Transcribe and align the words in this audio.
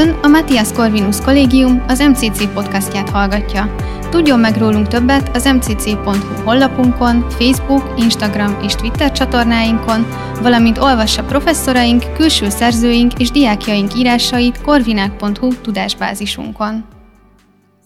Ön 0.00 0.18
a 0.22 0.26
Matthias 0.26 0.72
Corvinus 0.72 1.20
Kollégium 1.20 1.84
az 1.88 1.98
MCC 1.98 2.52
podcastját 2.52 3.08
hallgatja. 3.08 3.74
Tudjon 4.10 4.38
meg 4.38 4.56
rólunk 4.56 4.88
többet 4.88 5.36
az 5.36 5.44
mcc.hu 5.44 6.42
honlapunkon, 6.44 7.30
Facebook, 7.30 7.98
Instagram 7.98 8.58
és 8.62 8.74
Twitter 8.74 9.12
csatornáinkon, 9.12 10.06
valamint 10.42 10.78
olvassa 10.78 11.24
professzoraink, 11.24 12.12
külső 12.14 12.48
szerzőink 12.48 13.18
és 13.18 13.30
diákjaink 13.30 13.94
írásait 13.94 14.60
korvinák.hu 14.60 15.60
tudásbázisunkon. 15.60 16.88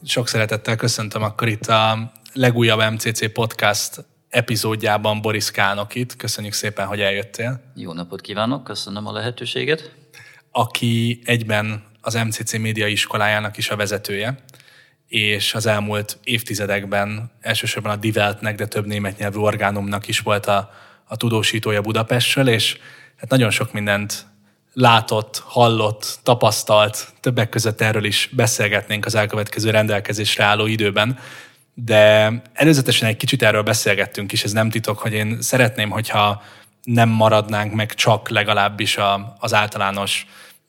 Sok 0.05 0.29
szeretettel 0.29 0.77
köszöntöm 0.77 1.23
akkor 1.23 1.49
itt 1.49 1.67
a 1.67 2.13
legújabb 2.33 2.93
MCC 2.93 3.33
podcast 3.33 4.05
epizódjában 4.29 5.21
Boris 5.21 5.51
Kálnokit. 5.51 6.17
Köszönjük 6.17 6.53
szépen, 6.53 6.87
hogy 6.87 7.01
eljöttél. 7.01 7.61
Jó 7.75 7.93
napot 7.93 8.21
kívánok, 8.21 8.65
köszönöm 8.65 9.07
a 9.07 9.13
lehetőséget. 9.13 9.95
Aki 10.51 11.21
egyben 11.25 11.93
az 12.05 12.15
MCC 12.15 12.53
média 12.53 12.87
iskolájának 12.87 13.57
is 13.57 13.71
a 13.71 13.77
vezetője, 13.77 14.39
és 15.09 15.55
az 15.55 15.67
elmúlt 15.67 16.19
évtizedekben 16.25 17.31
elsősorban 17.41 17.93
a 17.93 17.97
Diveltnek, 17.97 18.55
de 18.55 18.67
több 18.67 18.87
német 18.87 19.19
nyelvű 19.19 19.39
orgánumnak 19.39 20.09
is 20.09 20.19
volt 20.19 20.47
a, 20.47 20.71
a 21.05 21.17
tudósítója 21.17 21.81
Budapestről, 21.81 22.49
és 22.49 22.77
hát 23.17 23.31
nagyon 23.31 23.51
sok 23.51 23.73
mindent 23.73 24.27
látott, 24.73 25.43
hallott, 25.47 26.19
tapasztalt, 26.23 27.09
többek 27.21 27.49
között 27.49 27.81
erről 27.81 28.05
is 28.05 28.31
beszélgetnénk 28.33 29.07
az 29.07 29.15
elkövetkező 29.15 29.71
rendelkezésre 29.71 30.45
álló 30.45 30.67
időben. 30.67 31.19
De 31.75 32.33
előzetesen 32.53 33.09
egy 33.09 33.17
kicsit 33.17 33.43
erről 33.43 33.63
beszélgettünk 33.63 34.33
is, 34.33 34.45
ez 34.45 34.53
nem 34.53 34.71
titok, 34.71 34.99
hogy 34.99 35.13
én 35.13 35.43
szeretném, 35.43 35.91
hogyha 35.91 36.43
nem 36.83 37.09
maradnánk 37.09 37.73
meg 37.73 37.95
csak 37.95 38.29
legalábbis 38.29 38.97
a, 38.97 39.37
az 39.39 39.55
általános 39.55 40.27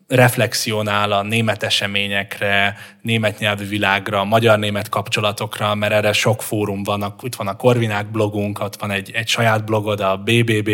reflexionál 0.07 1.11
a 1.11 1.21
német 1.21 1.63
eseményekre, 1.63 2.77
német 3.01 3.39
nyelvű 3.39 3.67
világra, 3.67 4.23
magyar-német 4.23 4.89
kapcsolatokra, 4.89 5.75
mert 5.75 5.93
erre 5.93 6.13
sok 6.13 6.41
fórum 6.41 6.83
van. 6.83 7.15
Itt 7.21 7.35
van 7.35 7.47
a 7.47 7.55
Korvinák 7.55 8.11
blogunk, 8.11 8.59
ott 8.59 8.75
van 8.75 8.91
egy, 8.91 9.11
egy 9.13 9.27
saját 9.27 9.65
blogod, 9.65 9.99
a 9.99 10.17
BBB, 10.17 10.69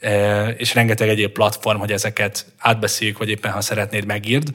e, 0.00 0.48
és 0.48 0.74
rengeteg 0.74 1.08
egyéb 1.08 1.32
platform, 1.32 1.78
hogy 1.78 1.92
ezeket 1.92 2.46
átbeszéljük, 2.58 3.18
vagy 3.18 3.28
éppen 3.28 3.52
ha 3.52 3.60
szeretnéd 3.60 4.04
megírd, 4.04 4.48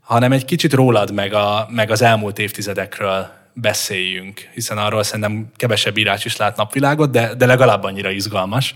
hanem 0.00 0.32
egy 0.32 0.44
kicsit 0.44 0.72
rólad 0.72 1.12
meg, 1.12 1.32
a, 1.32 1.68
meg 1.70 1.90
az 1.90 2.02
elmúlt 2.02 2.38
évtizedekről 2.38 3.28
beszéljünk, 3.52 4.48
hiszen 4.54 4.78
arról 4.78 5.02
szerintem 5.02 5.50
kevesebb 5.56 5.96
írás 5.96 6.24
is 6.24 6.36
lát 6.36 6.56
napvilágot, 6.56 7.10
de, 7.10 7.34
de 7.34 7.46
legalább 7.46 7.82
annyira 7.82 8.10
izgalmas. 8.10 8.74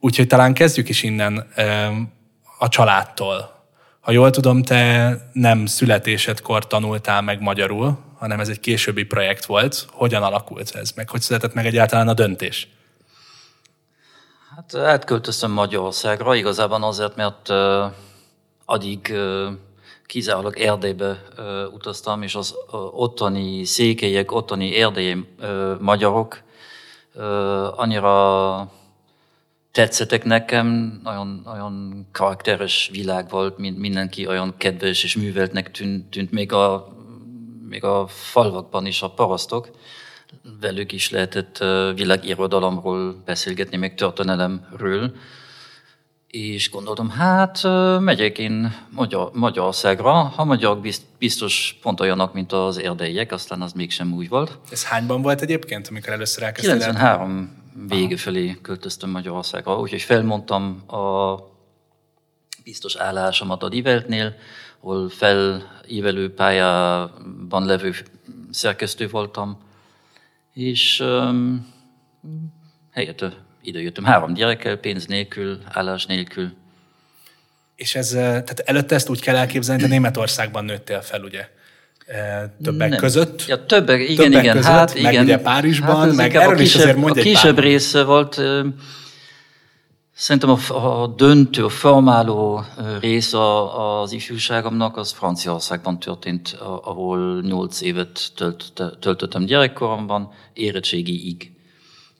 Úgyhogy 0.00 0.26
talán 0.26 0.54
kezdjük 0.54 0.88
is 0.88 1.02
innen 1.02 1.46
e, 1.54 1.90
a 2.58 2.68
családtól, 2.68 3.55
ha 4.06 4.12
jól 4.12 4.30
tudom, 4.30 4.62
te 4.62 5.16
nem 5.32 5.66
születésedkor 5.66 6.66
tanultál 6.66 7.22
meg 7.22 7.40
magyarul, 7.40 7.98
hanem 8.18 8.40
ez 8.40 8.48
egy 8.48 8.60
későbbi 8.60 9.04
projekt 9.04 9.44
volt. 9.44 9.86
Hogyan 9.92 10.22
alakult 10.22 10.74
ez 10.74 10.90
meg? 10.90 11.10
Hogy 11.10 11.20
született 11.20 11.54
meg 11.54 11.66
egyáltalán 11.66 12.08
a 12.08 12.14
döntés? 12.14 12.68
Hát 14.56 14.74
átköltöztem 14.74 15.50
Magyarországra, 15.50 16.34
igazából 16.34 16.82
azért, 16.82 17.16
mert 17.16 17.48
uh, 17.48 17.84
addig 18.64 19.08
uh, 19.10 19.46
kizárólag 20.06 20.58
Erdélybe 20.58 21.22
uh, 21.38 21.72
utaztam, 21.72 22.22
és 22.22 22.34
az 22.34 22.54
uh, 22.70 23.00
ottani 23.00 23.64
székelyek, 23.64 24.32
ottani 24.32 24.80
erdélyi 24.80 25.26
uh, 25.40 25.80
magyarok 25.80 26.42
uh, 27.14 27.80
annyira 27.80 28.70
tetszettek 29.76 30.24
nekem, 30.24 30.98
nagyon, 31.02 31.40
nagyon 31.44 32.06
karakteres 32.12 32.88
világ 32.92 33.28
volt, 33.28 33.58
mindenki 33.58 34.26
olyan 34.26 34.54
kedves 34.56 35.04
és 35.04 35.16
műveltnek 35.16 35.70
tűnt, 35.70 36.10
tűnt 36.10 36.30
még, 36.30 36.52
a, 36.52 36.88
még 37.68 37.84
a 37.84 38.06
falvakban 38.06 38.86
is 38.86 39.02
a 39.02 39.10
parasztok. 39.10 39.70
Velük 40.60 40.92
is 40.92 41.10
lehetett 41.10 41.64
világirodalomról 41.94 43.22
beszélgetni, 43.24 43.76
meg 43.76 43.94
történelemről. 43.94 45.12
És 46.26 46.70
gondoltam, 46.70 47.08
hát 47.10 47.60
megyek 48.00 48.38
én 48.38 48.74
Magyar, 48.90 49.30
Magyarországra, 49.32 50.12
ha 50.12 50.44
magyarok 50.44 50.86
biztos 51.18 51.78
pont 51.82 52.00
olyanok, 52.00 52.32
mint 52.32 52.52
az 52.52 52.78
erdélyek, 52.78 53.32
aztán 53.32 53.62
az 53.62 53.72
mégsem 53.72 54.12
úgy 54.12 54.28
volt. 54.28 54.58
Ez 54.70 54.84
hányban 54.84 55.22
volt 55.22 55.40
egyébként, 55.40 55.88
amikor 55.88 56.12
először 56.12 56.42
elkezdtél? 56.42 56.78
93 56.78 57.64
vége 57.88 58.16
felé 58.16 58.58
költöztem 58.62 59.10
Magyarországra, 59.10 59.78
úgyhogy 59.78 60.02
felmondtam 60.02 60.90
a 60.90 61.36
biztos 62.64 62.96
állásomat 62.96 63.62
a 63.62 63.68
Diveltnél, 63.68 64.34
ahol 64.80 65.08
felívelő 65.08 66.34
pályában 66.34 67.64
levő 67.64 67.94
szerkesztő 68.50 69.08
voltam, 69.08 69.58
és 70.52 71.00
um, 71.00 71.74
helyette 72.90 73.44
ide 73.62 73.80
jöttem 73.80 74.04
három 74.04 74.34
gyerekkel, 74.34 74.76
pénz 74.76 75.06
nélkül, 75.06 75.58
állás 75.64 76.06
nélkül. 76.06 76.52
És 77.74 77.94
ez, 77.94 78.08
tehát 78.10 78.58
előtte 78.58 78.94
ezt 78.94 79.08
úgy 79.08 79.20
kell 79.20 79.36
elképzelni, 79.36 79.80
hogy 79.80 79.90
Németországban 79.90 80.64
nőttél 80.64 81.00
fel, 81.00 81.22
ugye? 81.22 81.48
Többek 82.62 82.90
nem. 82.90 82.98
között. 82.98 83.46
Ja, 83.46 83.66
többek, 83.66 84.00
igen, 84.00 84.16
többek 84.16 84.42
igen. 84.42 84.56
Között, 84.56 84.70
hát, 84.70 85.02
meg 85.02 85.12
igen. 85.12 85.24
ugye 85.24 85.38
Párizsban, 85.38 85.96
hát 85.96 86.14
meg 86.14 86.34
erről 86.34 86.56
kisebb, 86.56 86.66
is 86.66 86.74
azért 86.74 86.96
mondj 86.96 87.20
A 87.20 87.22
kisebb 87.22 87.58
része 87.58 88.04
volt, 88.04 88.40
szerintem 90.12 90.50
a, 90.50 91.02
a 91.02 91.06
döntő, 91.06 91.64
a 91.64 91.68
formáló 91.68 92.64
rész 93.00 93.32
az 93.32 94.12
ifjúságomnak 94.12 94.96
az 94.96 95.12
Franciaországban 95.12 95.98
történt, 95.98 96.56
ahol 96.60 97.40
nyolc 97.40 97.80
évet 97.80 98.32
tölt, 98.34 98.72
töltöttem 99.00 99.44
gyerekkoromban, 99.44 100.32
érettségiig. 100.52 101.52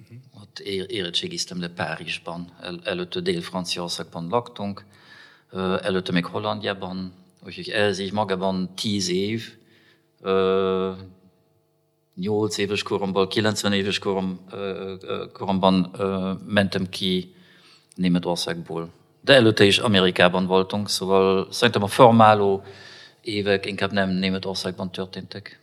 Uh-huh. 0.00 0.42
Ott 0.42 0.58
érettségiztem 0.88 1.60
le 1.60 1.69
Párizsban, 1.69 2.48
El, 2.62 2.80
előtte 2.84 3.20
Dél-Franciaországban 3.20 4.26
laktunk, 4.30 4.84
előtte 5.82 6.12
még 6.12 6.25
Hollandiában, 6.25 7.12
úgyhogy 7.46 7.69
ez 7.69 7.98
így 7.98 8.12
magában 8.12 8.70
tíz 8.75 9.10
év, 9.10 9.56
8 12.14 12.59
éves 12.59 12.82
koromban, 12.82 13.28
90 13.28 13.72
éves 13.72 13.98
korom, 13.98 14.41
koromban 15.32 15.97
mentem 16.47 16.88
ki 16.88 17.34
Németországból. 17.94 18.88
De 19.20 19.34
előtte 19.34 19.64
is 19.64 19.78
Amerikában 19.78 20.47
voltunk, 20.47 20.88
szóval 20.88 21.47
szerintem 21.50 21.82
a 21.82 21.87
formáló 21.87 22.62
évek 23.20 23.66
inkább 23.66 23.92
nem 23.92 24.10
Németországban 24.10 24.91
történtek. 24.91 25.60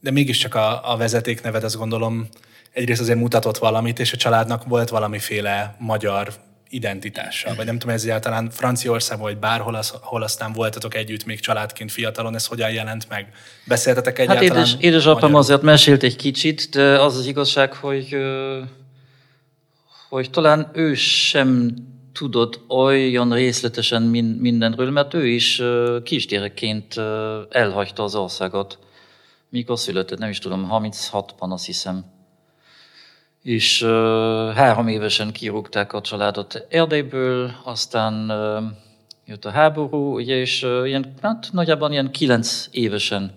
De 0.00 0.10
mégiscsak 0.10 0.54
a, 0.54 0.92
a 0.92 0.96
vezetékneved, 0.96 1.64
azt 1.64 1.76
gondolom, 1.76 2.28
egyrészt 2.72 3.00
azért 3.00 3.18
mutatott 3.18 3.58
valamit, 3.58 3.98
és 3.98 4.12
a 4.12 4.16
családnak 4.16 4.64
volt 4.64 4.88
valamiféle 4.88 5.76
magyar 5.78 6.32
identitással, 6.74 7.54
vagy 7.54 7.66
nem 7.66 7.78
tudom, 7.78 7.94
ez 7.94 8.02
egyáltalán 8.02 8.50
Franciaországban, 8.50 9.26
vagy 9.26 9.38
bárhol, 9.38 9.74
az, 9.74 9.92
hol 10.00 10.22
aztán 10.22 10.52
voltatok 10.52 10.94
együtt 10.94 11.24
még 11.24 11.40
családként 11.40 11.92
fiatalon, 11.92 12.34
ez 12.34 12.46
hogyan 12.46 12.70
jelent 12.70 13.08
meg? 13.08 13.32
Beszéltetek 13.66 14.18
hát 14.18 14.26
egyáltalán? 14.26 14.56
Hát 14.56 14.66
édes, 14.66 14.84
édesapám 14.84 15.34
azért 15.34 15.62
mesélt 15.62 16.02
egy 16.02 16.16
kicsit, 16.16 16.68
de 16.70 17.00
az 17.00 17.16
az 17.16 17.26
igazság, 17.26 17.72
hogy, 17.72 18.16
hogy 20.08 20.30
talán 20.30 20.70
ő 20.72 20.94
sem 20.94 21.74
tudott 22.12 22.60
olyan 22.68 23.32
részletesen 23.32 24.02
mindenről, 24.38 24.90
mert 24.90 25.14
ő 25.14 25.26
is 25.26 25.62
kisgyerekként 26.02 27.00
elhagyta 27.50 28.02
az 28.02 28.14
országot. 28.14 28.78
Mikor 29.48 29.78
született, 29.78 30.18
nem 30.18 30.30
is 30.30 30.38
tudom, 30.38 30.68
36-ban 30.70 31.48
azt 31.48 31.66
hiszem 31.66 32.13
és 33.44 33.82
uh, 33.82 33.90
három 34.52 34.88
évesen 34.88 35.32
kirúgták 35.32 35.92
a 35.92 36.00
családot 36.00 36.66
Erdélyből, 36.68 37.50
aztán 37.64 38.30
uh, 38.30 38.62
jött 39.26 39.44
a 39.44 39.50
háború, 39.50 40.14
ugye, 40.14 40.34
és 40.34 40.62
uh, 40.62 40.86
ilyen, 40.86 41.14
hát 41.22 41.48
nagyjából 41.52 41.90
ilyen 41.90 42.10
kilenc 42.10 42.68
évesen 42.70 43.32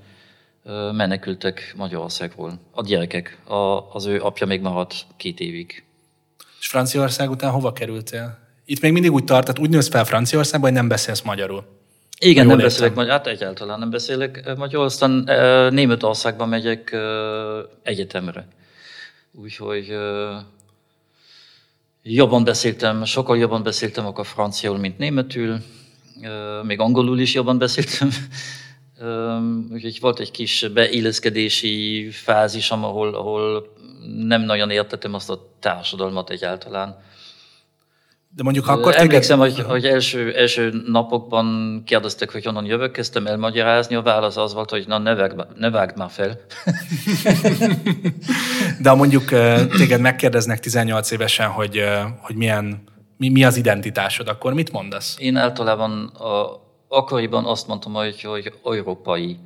uh, 0.64 0.94
menekültek 0.94 1.74
Magyarországról 1.78 2.60
a 2.72 2.84
gyerekek. 2.84 3.38
A, 3.48 3.56
az 3.94 4.06
ő 4.06 4.22
apja 4.22 4.46
még 4.46 4.62
maradt 4.62 4.96
két 5.18 5.40
évig. 5.40 5.84
És 6.60 6.68
Franciaország 6.68 7.30
után 7.30 7.52
hova 7.52 7.74
kerültél? 7.74 8.38
Itt 8.66 8.82
még 8.82 8.92
mindig 8.92 9.12
úgy 9.12 9.24
tart, 9.24 9.46
tehát 9.46 9.62
úgy 9.62 9.70
nősz 9.70 9.90
fel 9.90 10.06
Franciaországban, 10.06 10.70
hogy 10.70 10.80
nem 10.80 10.88
beszélsz 10.88 11.22
magyarul. 11.22 11.66
Igen, 12.20 12.46
nem 12.46 12.58
beszélek 12.58 12.96
magyar, 12.96 13.12
hát 13.12 13.28
egyáltalán 13.28 13.80
nem 13.80 13.90
beszélek 13.90 14.56
magyarul, 14.58 14.86
aztán 14.86 15.12
uh, 15.12 15.72
Németországban 15.72 16.50
megyek 16.50 16.90
uh, 16.94 17.00
egyetemre. 17.84 18.48
Úgyhogy 19.42 19.98
jobban 22.04 22.44
beszéltem, 22.44 23.06
sokkal 23.06 23.38
jobban 23.38 23.64
beszéltem 23.64 24.06
akkor 24.06 24.26
franciául, 24.26 24.78
mint 24.78 24.98
németül, 24.98 25.58
még 26.64 26.80
angolul 26.80 27.20
is 27.20 27.34
jobban 27.34 27.58
beszéltem. 27.58 28.10
Úgyhogy 29.74 30.00
volt 30.00 30.20
egy 30.20 30.32
kis 30.32 30.68
beilleszkedési 30.74 32.10
fázis, 32.12 32.72
ahol, 32.72 33.14
ahol 33.14 33.74
nem 34.16 34.42
nagyon 34.42 34.70
értettem 34.70 35.14
azt 35.14 35.30
a 35.30 35.54
társadalmat 35.60 36.30
egyáltalán. 36.30 37.04
De 38.30 38.44
mondjuk 38.44 38.68
akkor 38.68 38.96
Emlékszem, 38.96 39.40
téged... 39.40 39.56
hogy, 39.56 39.66
hogy 39.66 39.86
első, 39.86 40.34
első 40.34 40.84
napokban 40.86 41.82
kérdeztek, 41.86 42.32
hogy 42.32 42.46
honnan 42.46 42.66
jövök, 42.66 42.92
kezdtem 42.92 43.28
elmagyarázni, 43.28 43.96
a 43.96 44.02
válasz 44.02 44.38
az 44.38 44.54
volt, 44.54 44.70
hogy 44.70 44.88
na 44.88 44.98
ne 44.98 45.16
vágd, 45.16 45.46
ne 45.56 45.70
vágd 45.70 45.98
már 45.98 46.10
fel. 46.10 46.38
De 48.82 48.90
ha 48.90 48.96
mondjuk 48.96 49.24
téged 49.78 50.02
megkérdeznek 50.02 50.60
18 50.60 51.12
évesen, 51.12 51.48
hogy, 51.48 51.84
hogy 52.22 52.36
milyen, 52.36 52.84
mi, 53.18 53.30
mi 53.30 53.44
az 53.44 53.58
identitásod, 53.58 54.28
akkor 54.28 54.54
mit 54.54 54.72
mondasz? 54.72 55.16
Én 55.20 55.36
általában 55.36 56.06
a, 56.06 56.62
akkoriban 56.88 57.46
azt 57.46 57.68
mondtam, 57.68 57.94
hogy, 57.94 58.22
hogy 58.22 58.54
európai 58.64 59.38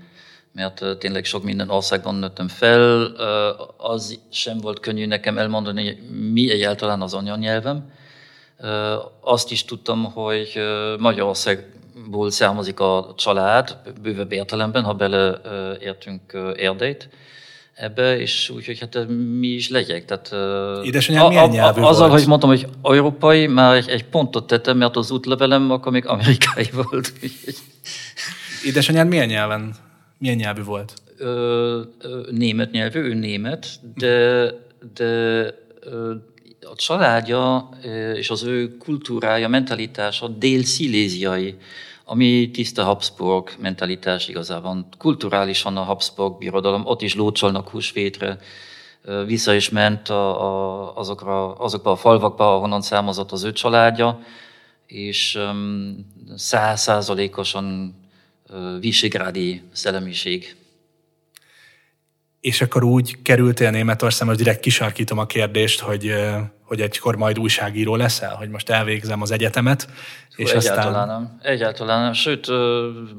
mert 0.53 0.83
tényleg 0.99 1.25
sok 1.25 1.43
minden 1.43 1.69
országban 1.69 2.15
nőttem 2.15 2.47
fel, 2.47 3.01
az 3.77 4.19
sem 4.31 4.57
volt 4.57 4.79
könnyű 4.79 5.05
nekem 5.05 5.37
elmondani, 5.37 5.99
mi 6.31 6.51
egyáltalán 6.51 7.01
az 7.01 7.13
anyanyelvem. 7.13 7.91
Azt 9.21 9.51
is 9.51 9.65
tudtam, 9.65 10.03
hogy 10.03 10.59
Magyarországból 10.99 12.31
származik 12.31 12.79
a 12.79 13.13
család, 13.17 13.77
bővebb 14.01 14.31
értelemben, 14.31 14.83
ha 14.83 14.93
beleértünk 14.93 16.37
Erdélyt 16.55 17.09
ebbe, 17.73 18.19
és 18.19 18.49
úgyhogy 18.49 18.79
hát 18.79 19.07
mi 19.39 19.47
is 19.47 19.69
legyek. 19.69 20.05
Tehát, 20.05 20.33
Édesanyám 20.85 21.27
milyen 21.27 21.49
nyelvű 21.49 21.81
Azzal, 21.81 22.07
volt? 22.07 22.19
hogy 22.19 22.27
mondtam, 22.27 22.49
hogy 22.49 22.67
európai, 22.81 23.47
már 23.47 23.75
egy, 23.75 23.89
egy 23.89 24.05
pontot 24.05 24.47
tettem, 24.47 24.77
mert 24.77 24.95
az 24.95 25.11
útlevelem 25.11 25.71
akkor 25.71 25.91
még 25.91 26.05
amerikai 26.05 26.69
volt. 26.89 27.13
Édesanyád 28.65 29.07
milyen 29.07 29.27
nyelven, 29.27 29.75
milyen 30.17 30.35
nyelvű 30.35 30.63
volt? 30.63 30.93
Ö, 31.17 31.81
ö, 32.01 32.21
német 32.31 32.71
nyelvű, 32.71 32.99
ő 32.99 33.13
német, 33.13 33.67
de, 33.95 34.45
de 34.93 35.03
ö, 35.79 36.13
a 36.69 36.75
családja 36.75 37.69
és 38.13 38.29
az 38.29 38.43
ő 38.43 38.77
kultúrája, 38.77 39.47
mentalitása 39.47 40.27
dél-sziléziai, 40.27 41.57
ami 42.05 42.51
tiszta 42.51 42.83
Habsburg 42.83 43.49
mentalitás 43.59 44.27
igazából. 44.27 44.87
Kulturálisan 44.97 45.77
a 45.77 45.83
Habsburg 45.83 46.37
birodalom, 46.37 46.85
ott 46.85 47.01
is 47.01 47.15
lócsolnak 47.15 47.69
húsvétre, 47.69 48.39
vissza 49.25 49.53
is 49.53 49.69
ment 49.69 50.09
a, 50.09 50.43
a, 50.43 50.97
azokra, 50.97 51.53
azokba 51.53 51.91
a 51.91 51.95
falvakba, 51.95 52.55
ahonnan 52.55 52.81
származott 52.81 53.31
az 53.31 53.43
ő 53.43 53.51
családja, 53.51 54.19
és 54.85 55.39
százszázalékosan 56.35 57.95
um, 58.49 58.79
visegrádi 58.79 59.61
szellemiség 59.71 60.55
és 62.41 62.61
akkor 62.61 62.83
úgy 62.83 63.21
kerültél 63.21 63.69
Németországba, 63.69 64.25
most 64.33 64.43
direkt 64.43 64.59
kisarkítom 64.59 65.17
a 65.17 65.25
kérdést, 65.25 65.79
hogy, 65.79 66.13
hogy 66.63 66.81
egykor 66.81 67.15
majd 67.15 67.39
újságíró 67.39 67.95
leszel, 67.95 68.35
hogy 68.35 68.49
most 68.49 68.69
elvégzem 68.69 69.21
az 69.21 69.31
egyetemet, 69.31 69.87
Hú, 70.35 70.43
és 70.43 70.51
egyáltalán 70.51 70.87
aztán... 70.87 71.07
nem. 71.07 71.39
Egyáltalán 71.41 72.01
nem. 72.01 72.13
Sőt, 72.13 72.47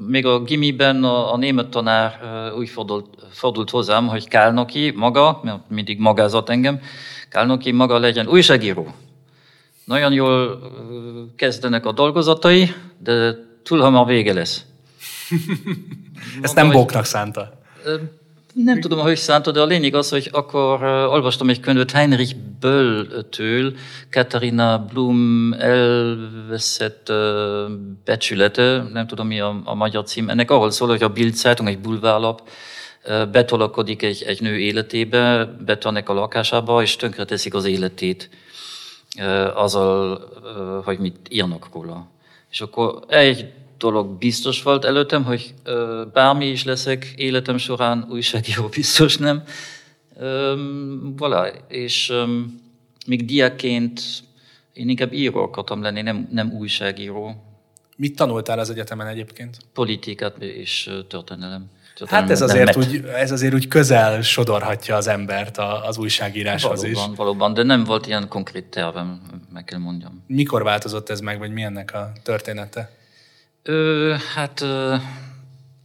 még 0.07 0.25
a 0.25 0.39
gimiben 0.39 1.03
a, 1.03 1.33
a 1.33 1.37
német 1.37 1.67
tanár 1.67 2.19
úgy 2.57 2.69
fordult, 2.69 3.05
fordult 3.31 3.69
hozzám, 3.69 4.07
hogy 4.07 4.27
Kálnoki 4.27 4.93
maga, 4.95 5.39
mert 5.43 5.69
mindig 5.69 5.99
magázott 5.99 6.49
engem, 6.49 6.81
Kálnoki 7.29 7.71
maga 7.71 7.99
legyen 7.99 8.27
újságíró. 8.27 8.93
Nagyon 9.85 10.13
jól 10.13 10.59
kezdenek 11.35 11.85
a 11.85 11.91
dolgozatai, 11.91 12.73
de 12.97 13.35
túl 13.63 13.79
hamar 13.79 14.05
vége 14.05 14.33
lesz. 14.33 14.65
Ezt 16.41 16.55
nem 16.55 16.69
bóknak 16.69 17.05
szánta. 17.05 17.61
Nem 18.53 18.79
tudom, 18.81 18.99
hogy 18.99 19.15
szántod, 19.15 19.53
de 19.53 19.61
a 19.61 19.65
lényeg 19.65 19.95
az, 19.95 20.09
hogy 20.09 20.29
akkor 20.31 20.83
olvastam 20.83 21.49
egy 21.49 21.59
könyvet 21.59 21.91
Heinrich 21.91 22.35
Böll-től, 22.59 23.73
Katharina 24.11 24.85
Blum 24.93 25.53
elveszett 25.53 27.09
uh, 27.09 27.71
becsülete, 28.05 28.83
nem 28.93 29.07
tudom 29.07 29.27
mi 29.27 29.39
a, 29.39 29.61
a 29.63 29.75
magyar 29.75 30.03
cím, 30.03 30.29
ennek 30.29 30.51
arról 30.51 30.71
szól, 30.71 30.87
hogy 30.87 31.03
a 31.03 31.09
Bild 31.09 31.33
Zeitung, 31.33 31.69
egy 31.69 31.79
bulvárlap, 31.79 32.49
uh, 33.05 33.27
betolakodik 33.27 34.01
egy, 34.03 34.23
egy 34.27 34.41
nő 34.41 34.59
életébe, 34.59 35.45
betanek 35.65 36.09
a 36.09 36.13
lakásába, 36.13 36.81
és 36.81 36.95
tönkreteszik 36.95 37.53
az 37.53 37.65
életét 37.65 38.29
uh, 39.19 39.61
azzal, 39.63 40.21
hogy 40.85 40.99
mit 40.99 41.17
írnak 41.29 41.69
róla. 41.73 42.07
És 42.49 42.61
akkor 42.61 42.99
egy 43.07 43.53
dolog 43.77 44.17
biztos 44.17 44.63
volt 44.63 44.85
előttem, 44.85 45.23
hogy 45.23 45.53
ö, 45.63 46.03
bármi 46.13 46.45
is 46.45 46.63
leszek 46.63 47.13
életem 47.15 47.57
során, 47.57 48.07
újságíró 48.09 48.67
biztos 48.67 49.17
nem. 49.17 49.43
Üm, 50.21 51.13
voilà. 51.17 51.53
És 51.67 52.09
üm, 52.09 52.61
még 53.07 53.25
diákként 53.25 54.01
én 54.73 54.89
inkább 54.89 55.13
író 55.13 55.41
akartam 55.41 55.81
lenni, 55.81 56.01
nem, 56.01 56.27
nem 56.31 56.51
újságíró. 56.51 57.43
Mit 57.97 58.15
tanultál 58.15 58.59
az 58.59 58.69
egyetemen 58.69 59.07
egyébként? 59.07 59.57
Politikát 59.73 60.41
és 60.41 60.89
történelem. 61.07 61.69
Hát 62.05 62.29
ez 62.29 62.41
azért, 62.41 62.75
úgy, 62.75 63.03
ez 63.05 63.31
azért 63.31 63.53
úgy 63.53 63.67
közel 63.67 64.21
sodorhatja 64.21 64.95
az 64.95 65.07
embert 65.07 65.57
az 65.57 65.97
újságíráshoz 65.97 66.81
valóban, 66.81 67.09
is. 67.09 67.17
Valóban, 67.17 67.53
de 67.53 67.63
nem 67.63 67.83
volt 67.83 68.07
ilyen 68.07 68.27
konkrét 68.27 68.65
tervem, 68.65 69.21
meg 69.53 69.63
kell 69.63 69.79
mondjam. 69.79 70.23
Mikor 70.27 70.63
változott 70.63 71.09
ez 71.09 71.19
meg, 71.19 71.39
vagy 71.39 71.51
mi 71.51 71.61
ennek 71.61 71.93
a 71.93 72.11
története? 72.23 72.91
Ö, 73.63 74.13
hát 74.35 74.61
ö, 74.61 74.95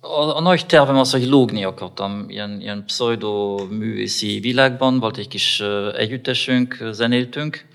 a, 0.01 0.37
a 0.37 0.41
nagy 0.41 0.67
tervem 0.67 0.97
az, 0.97 1.11
hogy 1.11 1.27
lógni 1.27 1.65
akartam 1.65 2.25
ilyen, 2.29 2.61
ilyen 2.61 2.85
pseudo-művészi 2.85 4.41
világban. 4.41 4.99
Volt 4.99 5.17
egy 5.17 5.29
kis 5.29 5.63
együttesünk, 5.97 6.79
zenéltünk. 6.91 7.67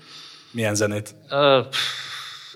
Milyen 0.50 0.74
zenét? 0.74 1.14
Ö, 1.30 1.60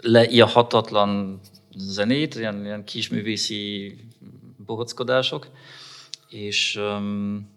leírhatatlan 0.00 1.40
zenét, 1.76 2.34
ilyen, 2.34 2.64
ilyen 2.64 2.84
kis 2.84 3.08
művészi 3.08 3.96
bohockodások. 4.66 5.46
És 6.28 6.76
um, 6.76 7.50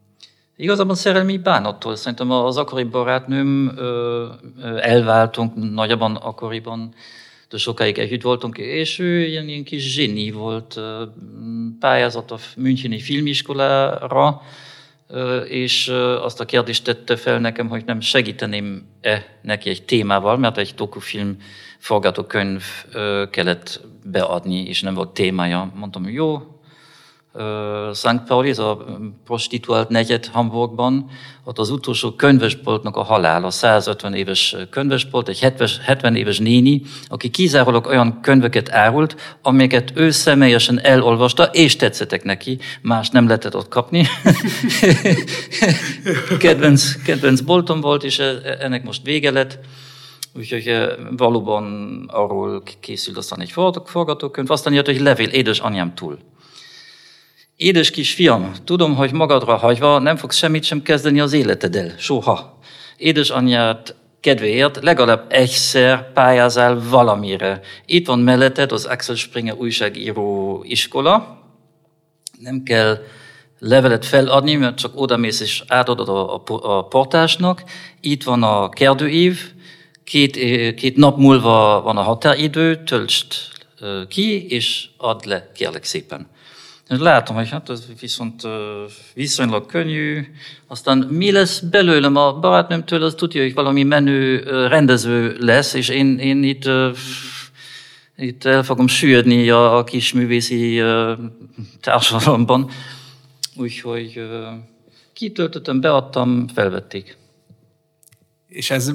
igazából 0.56 0.96
szerelmi 0.96 1.38
bánattól. 1.38 1.96
Szerintem 1.96 2.32
az 2.32 2.58
akkori 2.58 2.84
barátnőm 2.84 3.72
ö, 3.78 4.28
ö, 4.62 4.78
elváltunk 4.78 5.74
nagyabban 5.74 6.16
akkoriban 6.16 6.94
sokáig 7.58 7.98
együtt 7.98 8.22
voltunk, 8.22 8.58
és 8.58 9.00
ő 9.00 9.26
ilyen, 9.26 9.48
ilyen 9.48 9.64
kis 9.64 9.94
zseni 9.94 10.32
volt, 10.32 10.80
pályázott 11.80 12.32
a 12.32 12.38
Müncheni 12.58 13.00
filmiskolára, 13.00 14.42
és 15.48 15.88
azt 16.22 16.40
a 16.40 16.46
kérdést 16.46 16.84
tette 16.84 17.16
fel 17.16 17.40
nekem, 17.40 17.68
hogy 17.68 17.86
nem 17.86 18.00
segíteném-e 18.00 19.40
neki 19.42 19.70
egy 19.70 19.84
témával, 19.84 20.38
mert 20.38 20.58
egy 20.58 20.74
dokufilm 20.76 21.38
forgatókönyv 21.78 22.64
kellett 23.30 23.82
beadni, 24.04 24.64
és 24.68 24.82
nem 24.82 24.94
volt 24.94 25.10
témája. 25.10 25.72
Mondtam, 25.76 26.10
jó, 26.10 26.42
St. 27.94 28.24
Pauli, 28.28 28.50
ez 28.50 28.60
a 28.60 28.86
prostituált 29.26 29.90
negyed 29.90 30.26
Hamburgban, 30.26 31.10
ott 31.44 31.60
az 31.60 31.70
utolsó 31.70 32.12
könyvesboltnak 32.12 32.96
a 32.96 33.04
halál, 33.04 33.44
a 33.44 33.50
150 33.50 34.14
éves 34.14 34.56
könyvesbolt, 34.70 35.28
egy 35.28 35.40
70 35.86 36.16
éves 36.16 36.40
néni, 36.40 36.82
aki 37.08 37.30
kizárólag 37.30 37.86
olyan 37.86 38.22
könyveket 38.22 38.72
árult, 38.72 39.38
amelyeket 39.42 39.92
ő 39.96 40.10
személyesen 40.10 40.80
elolvasta, 40.80 41.44
és 41.44 41.76
tetszettek 41.76 42.24
neki, 42.24 42.60
más 42.82 43.10
nem 43.10 43.26
lehetett 43.26 43.56
ott 43.56 43.68
kapni. 43.68 44.08
kedvenc, 46.40 47.02
kedvenc 47.02 47.42
boltom 47.42 47.82
volt, 47.82 48.04
és 48.04 48.20
e, 48.20 48.58
ennek 48.60 48.84
most 48.84 49.04
vége 49.04 49.32
lett. 49.32 49.60
Úgyhogy 50.34 50.72
valóban 51.18 52.06
arról 52.08 52.64
készült 52.80 53.18
aztán 53.18 53.42
egy 53.42 53.54
forgatókönyv, 53.86 54.52
aztán 54.52 54.74
jött 54.74 54.88
egy 54.88 55.02
levél 55.02 55.28
édesanyám 55.28 55.94
túl. 55.94 56.18
Édes 57.62 57.90
kisfiam, 57.90 58.52
tudom, 58.64 58.96
hogy 58.96 59.12
magadra 59.12 59.56
hagyva 59.56 60.00
nem 60.00 60.16
fogsz 60.16 60.38
semmit 60.38 60.64
sem 60.64 60.82
kezdeni 60.82 61.20
az 61.20 61.34
életeddel, 61.34 61.94
soha. 61.98 62.60
Édesanyját 62.98 63.96
kedvéért 64.20 64.84
legalább 64.84 65.26
egyszer 65.30 66.12
pályázál 66.14 66.82
valamire. 66.90 67.62
Itt 67.86 68.08
van 68.08 68.20
melletted 68.20 68.72
az 68.72 68.86
Axel 68.86 69.16
Springer 69.16 69.56
újságíró 69.58 70.62
iskola. 70.68 71.38
Nem 72.40 72.64
kell 72.64 72.98
levelet 73.60 74.06
feladni, 74.06 74.56
mert 74.56 74.78
csak 74.78 74.92
oda 74.96 75.18
mész 75.18 75.42
és 75.42 75.64
átadod 75.68 76.10
a, 76.10 76.44
a, 76.46 76.88
portásnak. 76.88 77.64
Itt 78.00 78.24
van 78.24 78.44
a 78.44 78.70
kérdőív, 78.70 79.40
két, 80.04 80.38
két 80.76 80.96
nap 80.96 81.18
múlva 81.18 81.82
van 81.82 81.98
a 81.98 82.02
határidő, 82.02 82.84
töltsd 82.84 83.34
ki, 84.08 84.48
és 84.48 84.88
add 84.98 85.20
le, 85.28 85.52
kérlek 85.56 85.84
szépen. 85.84 86.28
Látom, 86.88 87.36
hogy 87.36 87.50
hát 87.50 87.70
ez 87.70 87.86
viszont 88.00 88.42
viszonylag 89.14 89.66
könnyű. 89.66 90.26
Aztán 90.68 90.98
mi 90.98 91.32
lesz 91.32 91.60
belőlem 91.60 92.16
a 92.16 92.40
barátnőmtől, 92.40 93.04
az 93.04 93.14
tudja, 93.14 93.42
hogy 93.42 93.54
valami 93.54 93.84
menő 93.84 94.44
rendező 94.68 95.36
lesz, 95.40 95.74
és 95.74 95.90
én, 95.90 96.20
én 96.20 96.44
itt, 96.44 96.70
itt 98.18 98.46
el 98.46 98.64
fogom 98.64 98.88
süllyedni 98.88 99.50
a, 99.50 99.78
a 99.78 99.84
kis 99.84 100.14
művészi 100.14 100.82
társadalomban. 101.82 102.70
Úgyhogy 103.56 104.22
kitöltöttem, 105.14 105.82
beadtam, 105.82 106.48
felvették. 106.48 107.18
És 108.52 108.72
ez 108.72 108.92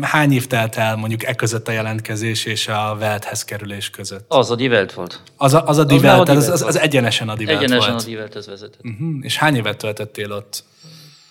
hány 0.00 0.32
év 0.32 0.46
telt 0.46 0.76
el 0.76 0.96
mondjuk 0.96 1.24
e 1.24 1.34
között 1.34 1.68
a 1.68 1.72
jelentkezés 1.72 2.44
és 2.44 2.68
a 2.68 2.96
Velthez 2.98 3.44
kerülés 3.44 3.90
között? 3.90 4.24
Az 4.28 4.50
a 4.50 4.54
Divelt 4.54 4.92
volt. 4.92 5.20
Az 5.36 5.54
a, 5.54 5.66
az 5.66 5.78
a 5.78 5.84
Divelt, 5.84 6.28
az, 6.28 6.36
az, 6.36 6.48
az, 6.48 6.62
az 6.62 6.78
egyenesen 6.78 7.28
a 7.28 7.34
Divelt 7.34 7.62
egyenesen 7.62 7.90
volt. 7.90 8.00
Egyenesen 8.00 8.12
a 8.12 8.14
Divelthez 8.14 8.46
vezetett. 8.46 8.80
Uh-huh. 8.84 9.14
És 9.20 9.36
hány 9.36 9.56
évet 9.56 9.76
töltöttél 9.76 10.32
ott 10.32 10.64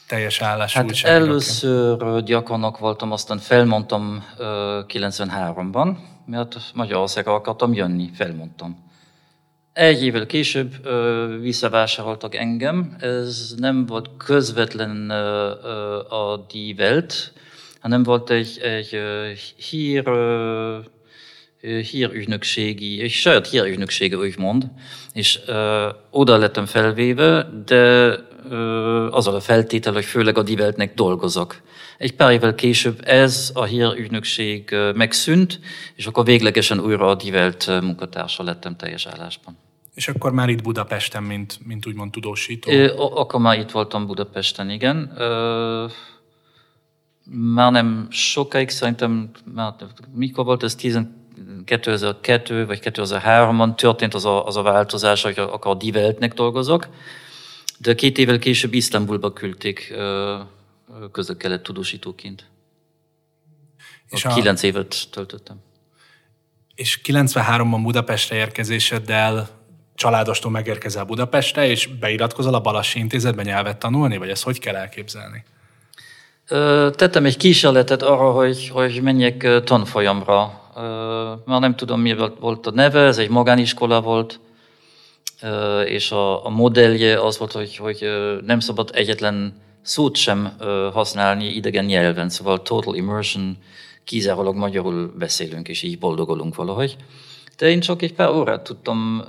teljes 0.07 0.41
állás 0.41 0.73
hát 0.73 1.01
Először 1.03 2.23
gyakornok 2.23 2.77
voltam, 2.77 3.11
aztán 3.11 3.37
felmondtam 3.37 4.23
uh, 4.37 4.45
93-ban, 4.87 5.95
mert 6.25 6.55
Magyarországra 6.73 7.33
akartam 7.33 7.73
jönni, 7.73 8.09
felmondtam. 8.13 8.91
Egy 9.73 10.03
évvel 10.03 10.25
később 10.25 10.73
ö, 10.83 11.27
visszavásároltak 11.41 12.35
engem. 12.35 12.95
Ez 12.99 13.53
nem 13.57 13.85
volt 13.85 14.09
közvetlen 14.17 15.09
ö, 15.09 15.51
ö, 15.63 15.97
a 15.97 16.45
Die 16.51 16.75
Welt, 16.77 17.33
hanem 17.83 18.03
volt 18.03 18.29
egy, 18.29 18.59
egy 18.63 18.99
hír, 19.69 20.03
hírügynökségi, 21.61 23.01
egy 23.01 23.11
saját 23.11 23.49
hírügynöksége, 23.49 24.17
úgymond, 24.17 24.71
és 25.13 25.39
ö, 25.45 25.89
oda 26.09 26.37
lettem 26.37 26.65
felvéve, 26.65 27.49
de 27.65 28.15
ö, 28.49 29.07
azzal 29.11 29.35
a 29.35 29.39
feltétel, 29.39 29.93
hogy 29.93 30.05
főleg 30.05 30.37
a 30.37 30.43
Weltnek 30.43 30.93
dolgozok. 30.93 31.61
Egy 31.97 32.15
pár 32.15 32.31
évvel 32.31 32.55
később 32.55 32.99
ez 33.05 33.51
a 33.53 33.63
hírügynökség 33.63 34.75
megszűnt, 34.95 35.59
és 35.95 36.05
akkor 36.05 36.25
véglegesen 36.25 36.79
újra 36.79 37.07
a 37.07 37.17
Welt 37.23 37.81
munkatársa 37.81 38.43
lettem 38.43 38.75
teljes 38.75 39.05
állásban. 39.05 39.57
És 39.93 40.07
akkor 40.07 40.31
már 40.31 40.49
itt 40.49 40.61
Budapesten, 40.61 41.23
mint, 41.23 41.59
mint 41.63 41.87
úgymond 41.87 42.11
tudósító? 42.11 42.71
Ö, 42.71 42.93
akkor 42.95 43.39
már 43.39 43.59
itt 43.59 43.71
voltam 43.71 44.05
Budapesten, 44.05 44.69
igen. 44.69 45.13
Ö, 45.17 45.85
már 47.31 47.71
nem 47.71 48.07
sokáig, 48.09 48.69
szerintem, 48.69 49.29
már, 49.53 49.73
mikor 50.13 50.45
volt 50.45 50.63
ez 50.63 50.75
2002 51.65 52.65
vagy 52.65 52.79
2003-ban 52.83 53.75
történt 53.75 54.13
az 54.13 54.25
a, 54.25 54.45
az 54.45 54.57
a 54.57 54.61
változás, 54.61 55.21
hogy 55.21 55.39
akkor 55.39 55.77
Diveltnek 55.77 56.33
dolgozok, 56.33 56.87
de 57.77 57.95
két 57.95 58.17
évvel 58.17 58.39
később 58.39 58.73
Isztambulba 58.73 59.33
küldték 59.33 59.93
közök-kelet 61.11 61.63
tudósítóként. 61.63 62.45
És 64.09 64.25
a... 64.25 64.33
Kilenc 64.33 64.63
évet 64.63 65.09
töltöttem. 65.11 65.57
És 66.75 66.99
93-ban 67.03 67.79
Budapestre 67.83 68.35
érkezéseddel 68.35 69.49
családostól 69.95 70.51
megérkezel 70.51 71.03
Budapestre, 71.03 71.67
és 71.67 71.87
beiratkozol 71.87 72.53
a 72.53 72.61
Balassi 72.61 72.99
Intézetben 72.99 73.45
nyelvet 73.45 73.77
tanulni, 73.77 74.17
vagy 74.17 74.29
ezt 74.29 74.43
hogy 74.43 74.59
kell 74.59 74.75
elképzelni? 74.75 75.43
Tettem 76.95 77.25
egy 77.25 77.37
kísérletet 77.37 78.01
arra, 78.01 78.31
hogy, 78.31 78.69
hogy 78.69 79.01
menjek 79.01 79.63
tanfolyamra. 79.63 80.61
Már 81.45 81.59
nem 81.59 81.75
tudom, 81.75 82.01
mi 82.01 82.15
volt 82.39 82.67
a 82.67 82.71
neve, 82.71 82.99
ez 82.99 83.17
egy 83.17 83.29
magániskola 83.29 84.01
volt, 84.01 84.39
és 85.85 86.11
a, 86.11 86.45
a 86.45 86.49
modellje 86.49 87.21
az 87.21 87.37
volt, 87.37 87.51
hogy, 87.51 87.75
hogy 87.75 88.07
nem 88.45 88.59
szabad 88.59 88.89
egyetlen 88.93 89.61
szót 89.81 90.15
sem 90.15 90.57
használni 90.93 91.45
idegen 91.45 91.85
nyelven, 91.85 92.29
szóval 92.29 92.61
total 92.61 92.95
immersion, 92.95 93.57
kizárólag 94.03 94.55
magyarul 94.55 95.13
beszélünk, 95.17 95.67
és 95.67 95.83
így 95.83 95.99
boldogolunk 95.99 96.55
valahogy. 96.55 96.95
De 97.57 97.69
én 97.69 97.79
csak 97.79 98.01
egy 98.01 98.13
pár 98.13 98.29
órát 98.29 98.63
tudtam 98.63 99.23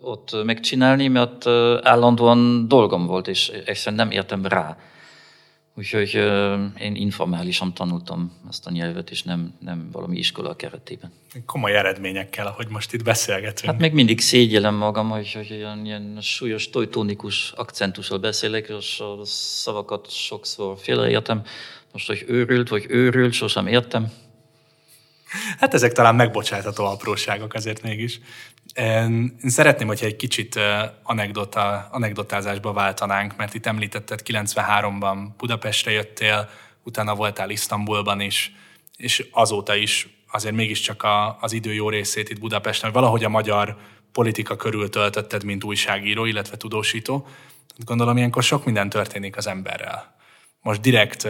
ott 0.00 0.44
megcsinálni, 0.44 1.08
mert 1.08 1.46
állandóan 1.82 2.68
dolgom 2.68 3.06
volt, 3.06 3.28
és 3.28 3.48
egyszerűen 3.48 4.06
nem 4.06 4.10
értem 4.10 4.46
rá. 4.46 4.76
Úgyhogy 5.74 6.14
én 6.78 6.94
informálisan 6.94 7.74
tanultam 7.74 8.32
ezt 8.48 8.66
a 8.66 8.70
nyelvet, 8.70 9.10
és 9.10 9.22
nem, 9.22 9.54
nem 9.60 9.88
valami 9.92 10.18
iskola 10.18 10.56
keretében. 10.56 11.12
Komoly 11.46 11.76
eredményekkel, 11.76 12.46
ahogy 12.46 12.68
most 12.68 12.92
itt 12.92 13.02
beszélgetünk. 13.02 13.72
Hát 13.72 13.80
még 13.80 13.92
mindig 13.92 14.20
szégyellem 14.20 14.74
magam, 14.74 15.10
hogy, 15.10 15.32
hogy 15.32 15.50
ilyen, 15.50 15.84
ilyen 15.84 16.18
súlyos, 16.20 16.70
tojtónikus 16.70 17.52
akcentussal 17.52 18.18
beszélek, 18.18 18.74
és 18.78 19.00
a 19.00 19.24
szavakat 19.24 20.10
sokszor 20.10 20.78
félreértem. 20.78 21.42
Most, 21.92 22.06
hogy 22.06 22.24
őrült, 22.26 22.68
vagy 22.68 22.86
őrült, 22.88 23.32
sosem 23.32 23.66
értem. 23.66 24.12
Hát 25.58 25.74
ezek 25.74 25.92
talán 25.92 26.14
megbocsátható 26.14 26.84
apróságok 26.84 27.54
azért 27.54 27.82
mégis. 27.82 28.20
Én 28.74 29.36
szeretném, 29.46 29.86
hogyha 29.86 30.06
egy 30.06 30.16
kicsit 30.16 30.58
anekdota, 31.02 31.88
anekdotázásba 31.90 32.72
váltanánk, 32.72 33.36
mert 33.36 33.54
itt 33.54 33.66
említetted, 33.66 34.20
93-ban 34.24 35.26
Budapestre 35.36 35.90
jöttél, 35.90 36.48
utána 36.82 37.14
voltál 37.14 37.50
Isztambulban 37.50 38.20
is, 38.20 38.52
és 38.96 39.26
azóta 39.30 39.74
is 39.74 40.08
azért 40.30 40.54
mégiscsak 40.54 41.02
a, 41.02 41.38
az 41.40 41.52
idő 41.52 41.72
jó 41.72 41.88
részét 41.88 42.30
itt 42.30 42.38
Budapesten, 42.38 42.92
valahogy 42.92 43.24
a 43.24 43.28
magyar 43.28 43.76
politika 44.12 44.56
körül 44.56 44.88
töltötted, 44.88 45.44
mint 45.44 45.64
újságíró, 45.64 46.24
illetve 46.24 46.56
tudósító. 46.56 47.26
Gondolom, 47.84 48.16
ilyenkor 48.16 48.42
sok 48.42 48.64
minden 48.64 48.88
történik 48.88 49.36
az 49.36 49.46
emberrel. 49.46 50.14
Most 50.60 50.80
direkt 50.80 51.26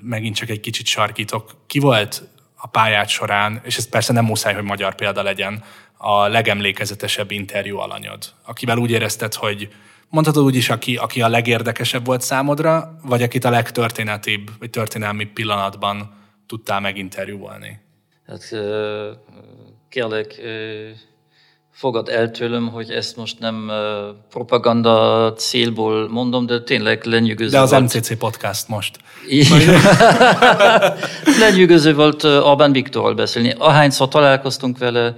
megint 0.00 0.36
csak 0.36 0.48
egy 0.48 0.60
kicsit 0.60 0.86
sarkítok. 0.86 1.54
Ki 1.66 1.78
volt 1.78 2.22
a 2.60 2.66
pályát 2.66 3.08
során, 3.08 3.60
és 3.64 3.76
ez 3.76 3.88
persze 3.88 4.12
nem 4.12 4.24
muszáj, 4.24 4.54
hogy 4.54 4.62
magyar 4.62 4.94
példa 4.94 5.22
legyen, 5.22 5.64
a 5.96 6.28
legemlékezetesebb 6.28 7.30
interjú 7.30 7.78
alanyod, 7.78 8.24
akivel 8.44 8.78
úgy 8.78 8.90
érezted, 8.90 9.34
hogy 9.34 9.68
mondhatod 10.08 10.44
úgy 10.44 10.56
is, 10.56 10.70
aki, 10.70 10.96
aki 10.96 11.22
a 11.22 11.28
legérdekesebb 11.28 12.06
volt 12.06 12.20
számodra, 12.20 12.98
vagy 13.02 13.22
akit 13.22 13.44
a 13.44 13.50
legtörténetibb, 13.50 14.50
vagy 14.58 14.70
történelmi 14.70 15.24
pillanatban 15.24 16.14
tudtál 16.46 16.80
meginterjúolni? 16.80 17.80
Hát 18.26 18.48
kérlek, 19.88 20.40
fogad 21.72 22.08
el 22.08 22.30
tőlem, 22.30 22.68
hogy 22.68 22.90
ezt 22.90 23.16
most 23.16 23.38
nem 23.38 23.70
propaganda 24.30 25.32
célból 25.36 26.08
mondom, 26.08 26.46
de 26.46 26.62
tényleg 26.62 27.04
lenyűgöző 27.04 27.50
De 27.50 27.60
az 27.60 27.70
volt. 27.70 27.82
MCC 27.82 28.18
podcast 28.18 28.68
most. 28.68 28.98
lenyűgöző 31.40 31.94
volt 31.94 32.24
Orbán 32.24 32.72
Viktorral 32.72 33.14
beszélni. 33.14 33.54
Ahányszor 33.58 34.08
találkoztunk 34.08 34.78
vele, 34.78 35.14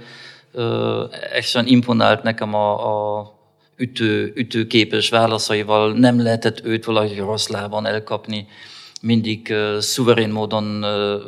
egyszerűen 1.33 1.71
imponált 1.71 2.23
nekem 2.23 2.53
a, 2.53 3.17
a 3.17 3.33
ütő, 3.77 4.31
ütőképes 4.35 5.09
válaszaival, 5.09 5.93
nem 5.93 6.21
lehetett 6.21 6.65
őt 6.65 6.85
valahogy 6.85 7.17
rossz 7.17 7.47
lábon 7.47 7.85
elkapni, 7.85 8.47
mindig 9.01 9.47
uh, 9.49 9.79
szuverén 9.79 10.29
módon 10.29 10.83
uh, 10.83 11.21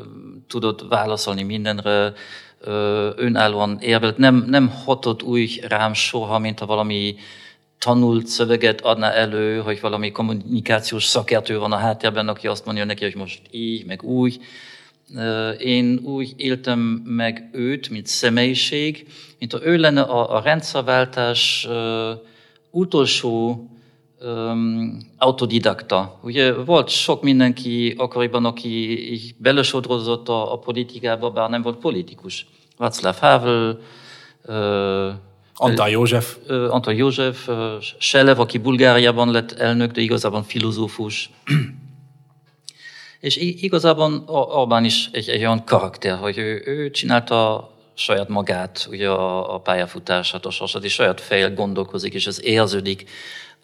tudott 0.48 0.86
válaszolni 0.90 1.44
mindenre, 1.44 2.14
önállóan 3.16 3.78
érvelt, 3.82 4.18
nem, 4.18 4.46
nem 4.48 4.68
hatott 4.68 5.24
úgy 5.24 5.64
rám 5.68 5.94
soha, 5.94 6.40
mint 6.40 6.60
ha 6.60 6.66
valami 6.66 7.16
tanult 7.80 8.28
szöveget 8.28 8.82
adna 8.82 9.14
elő, 9.14 9.60
hogy 9.60 9.82
valami 9.82 10.12
kommunikációs 10.12 11.04
szakértő 11.04 11.60
van 11.60 11.72
a 11.72 11.78
háttérben, 11.78 12.28
aki 12.28 12.48
azt 12.48 12.66
mondja 12.66 12.86
neki, 12.86 13.04
hogy 13.04 13.16
most 13.16 13.42
így, 13.52 13.86
meg 13.86 14.04
úgy. 14.04 14.40
Én 15.60 16.00
úgy 16.04 16.34
éltem 16.38 16.80
meg 17.06 17.50
őt, 17.52 17.90
mint 17.90 18.08
személyiség, 18.08 19.08
mint 19.40 19.52
ha 19.52 19.66
ő 19.66 19.78
lenne 19.78 20.02
a, 20.02 20.36
a 20.36 20.42
rendszerváltás 20.42 21.68
utolsó 22.72 23.66
um, 24.26 24.98
autodidakta. 25.18 26.20
Ugye 26.22 26.54
volt 26.54 26.90
sok 26.90 27.22
mindenki 27.22 27.94
akkoriban, 27.98 28.46
aki 28.46 29.36
belesodrozott 29.38 30.30
a, 30.30 30.54
a 30.54 30.60
politikába, 30.60 31.30
bár 31.30 31.50
nem 31.50 31.62
volt 31.62 31.78
politikus. 31.78 32.46
Václav 32.78 33.18
Havel, 33.20 33.80
uh, 34.46 35.14
Antal 35.56 35.90
József. 35.90 36.38
Uh, 36.48 36.74
Antal 36.74 36.94
József, 36.94 37.48
uh, 37.48 37.56
Selev, 37.98 38.40
aki 38.40 38.58
Bulgáriában 38.58 39.32
lett 39.32 39.52
elnök, 39.52 39.92
de 39.92 40.02
igazából 40.02 40.44
filozófus. 40.44 41.30
És 43.20 43.36
igazából 43.38 44.24
Orbán 44.28 44.86
is 44.86 45.10
egy, 45.12 45.30
egy 45.30 45.40
olyan 45.40 45.64
karakter, 45.64 46.18
hogy 46.18 46.38
ő, 46.38 46.62
ő 46.66 46.90
csinálta 46.90 47.70
saját 47.94 48.30
magát, 48.30 48.88
ugye 48.90 49.10
a, 49.10 49.54
a 49.54 49.60
pályafutását, 49.60 50.46
a 50.46 50.50
sorsát, 50.50 50.84
és 50.84 50.94
saját 50.94 51.22
fejjel 51.22 51.54
gondolkozik, 51.54 52.14
és 52.14 52.28
ez 52.28 52.44
érződik 52.44 53.10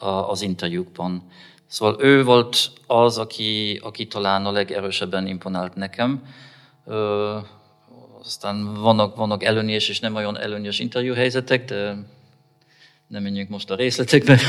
az 0.02 0.42
interjúkban. 0.42 1.24
Szóval 1.68 1.96
ő 2.00 2.24
volt 2.24 2.72
az, 2.88 3.18
aki, 3.18 3.80
aki 3.84 4.08
talán 4.08 4.46
a 4.46 4.52
legerősebben 4.52 5.28
imponált 5.28 5.76
nekem. 5.76 6.24
Ö, 6.86 7.38
aztán 8.24 8.74
vannak, 8.74 9.16
vannak 9.16 9.44
előnyös 9.44 9.90
és 9.90 10.00
nem 10.00 10.16
olyan 10.16 10.40
előnyös 10.40 10.80
interjúhelyzetek, 10.80 11.66
de 11.66 11.96
nem 13.08 13.24
menjünk 13.24 13.50
most 13.50 13.72
a 13.72 13.76
részletekbe. 13.76 14.40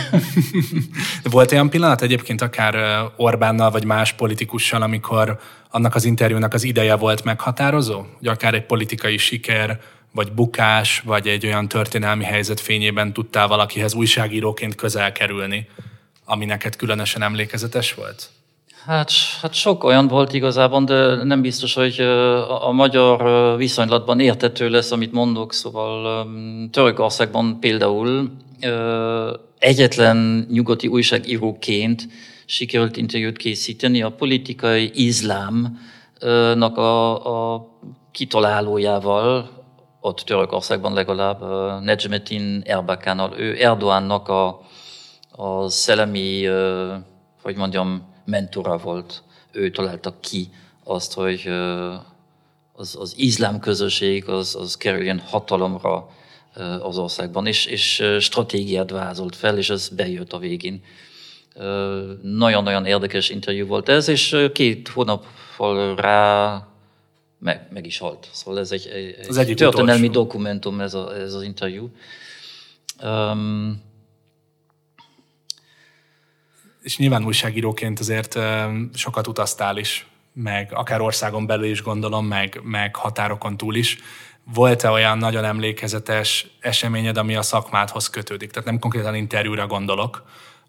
Volt 1.31 1.53
olyan 1.53 1.71
pillanat 1.71 2.03
egyébként 2.03 2.41
akár 2.41 3.05
Orbánnal 3.17 3.71
vagy 3.71 3.85
más 3.85 4.13
politikussal, 4.13 4.83
amikor 4.83 5.41
annak 5.71 5.95
az 5.95 6.05
interjúnak 6.05 6.55
az 6.55 6.65
ideje 6.65 6.97
volt 6.97 7.25
meghatározó? 7.25 8.05
Hogy 8.19 8.29
akár 8.29 8.55
egy 8.55 8.67
politikai 8.67 9.17
siker, 9.17 9.81
vagy 10.15 10.33
bukás, 10.33 11.01
vagy 11.05 11.27
egy 11.27 11.47
olyan 11.47 11.69
történelmi 11.69 12.25
helyzet 12.25 12.61
fényében 12.61 13.13
tudtál 13.13 13.49
valakihez 13.49 13.95
újságíróként 13.95 14.75
közel 14.75 15.13
kerülni, 15.13 15.69
ami 16.25 16.45
neked 16.45 16.77
különösen 16.77 17.23
emlékezetes 17.23 17.95
volt? 17.95 18.31
Hát, 18.87 19.11
hát 19.41 19.55
sok 19.55 19.85
olyan 19.85 20.09
volt 20.09 20.33
igazából, 20.33 20.85
de 20.85 21.25
nem 21.25 21.41
biztos, 21.41 21.75
hogy 21.75 22.01
a, 22.61 22.73
magyar 22.73 23.57
viszonylatban 23.57 24.21
értető 24.21 24.69
lesz, 24.69 24.91
amit 24.91 25.13
mondok. 25.13 25.53
Szóval 25.53 26.27
Törökországban 26.71 27.61
például 27.61 28.31
egyetlen 29.59 30.47
nyugati 30.51 30.87
újságíróként 30.87 32.09
sikerült 32.47 32.97
interjút 32.97 33.37
készíteni 33.37 34.03
a 34.03 34.11
politikai 34.11 34.91
izlámnak 34.95 36.77
a, 36.77 37.55
a 37.55 37.69
kitalálójával, 38.11 39.62
ott 40.05 40.19
Törökországban 40.19 40.93
legalább 40.93 41.41
Necmettin 41.83 42.63
Erbakánnal. 42.65 43.39
Ő 43.39 43.63
Erdoánnak 43.65 44.29
a, 44.29 44.61
a 45.31 45.69
szellemi, 45.69 46.47
hogy 47.43 47.57
mondjam, 47.57 48.15
mentora 48.25 48.77
volt. 48.77 49.23
Ő 49.53 49.71
találta 49.71 50.15
ki 50.21 50.49
azt, 50.85 51.15
hogy 51.15 51.49
az, 52.73 52.97
az 53.01 53.15
izlám 53.17 53.59
közösség 53.59 54.29
az, 54.29 54.57
az 54.61 54.77
kerüljön 54.77 55.19
hatalomra 55.19 56.09
az 56.81 56.99
országban, 56.99 57.47
és, 57.47 57.67
és 57.67 58.05
stratégiát 58.21 58.91
vázolt 58.91 59.37
fel, 59.37 59.59
és 59.59 59.71
ez 59.71 59.89
bejött 59.89 60.33
a 60.33 60.39
végén. 60.39 60.83
Nagyon-nagyon 62.23 62.87
érdekes 62.87 63.31
interjú 63.31 63.67
volt 63.67 63.89
ez, 63.89 64.09
és 64.09 64.37
két 64.53 64.89
hónappal 64.89 65.97
rá 65.97 66.67
meg, 67.43 67.67
meg 67.71 67.87
is 67.87 67.99
halt. 67.99 68.29
Szóval 68.33 68.61
ez 68.61 68.71
egy, 68.71 68.87
egy 68.87 69.29
az 69.29 69.37
egyik 69.37 69.57
történelmi 69.57 70.07
utolsó. 70.07 70.23
dokumentum, 70.23 70.81
ez, 70.81 70.95
a, 70.95 71.17
ez 71.17 71.35
az 71.35 71.43
interjú. 71.43 71.91
Um, 73.03 73.83
és 76.83 76.99
nyilván 76.99 77.25
újságíróként 77.25 77.99
azért 77.99 78.39
sokat 78.95 79.27
utaztál 79.27 79.77
is, 79.77 80.07
meg 80.33 80.73
akár 80.73 81.01
országon 81.01 81.47
belül 81.47 81.71
is 81.71 81.83
gondolom, 81.83 82.27
meg, 82.27 82.61
meg 82.63 82.97
határokon 82.97 83.57
túl 83.57 83.75
is. 83.75 83.99
Volt-e 84.55 84.91
olyan 84.91 85.19
nagyon 85.19 85.45
emlékezetes 85.45 86.47
eseményed, 86.61 87.17
ami 87.17 87.37
a 87.37 87.43
szakmádhoz 87.43 88.11
kötődik? 88.11 88.51
Tehát 88.51 88.69
nem 88.69 88.79
konkrétan 88.79 89.15
interjúra 89.15 89.67
gondolok, 89.67 90.25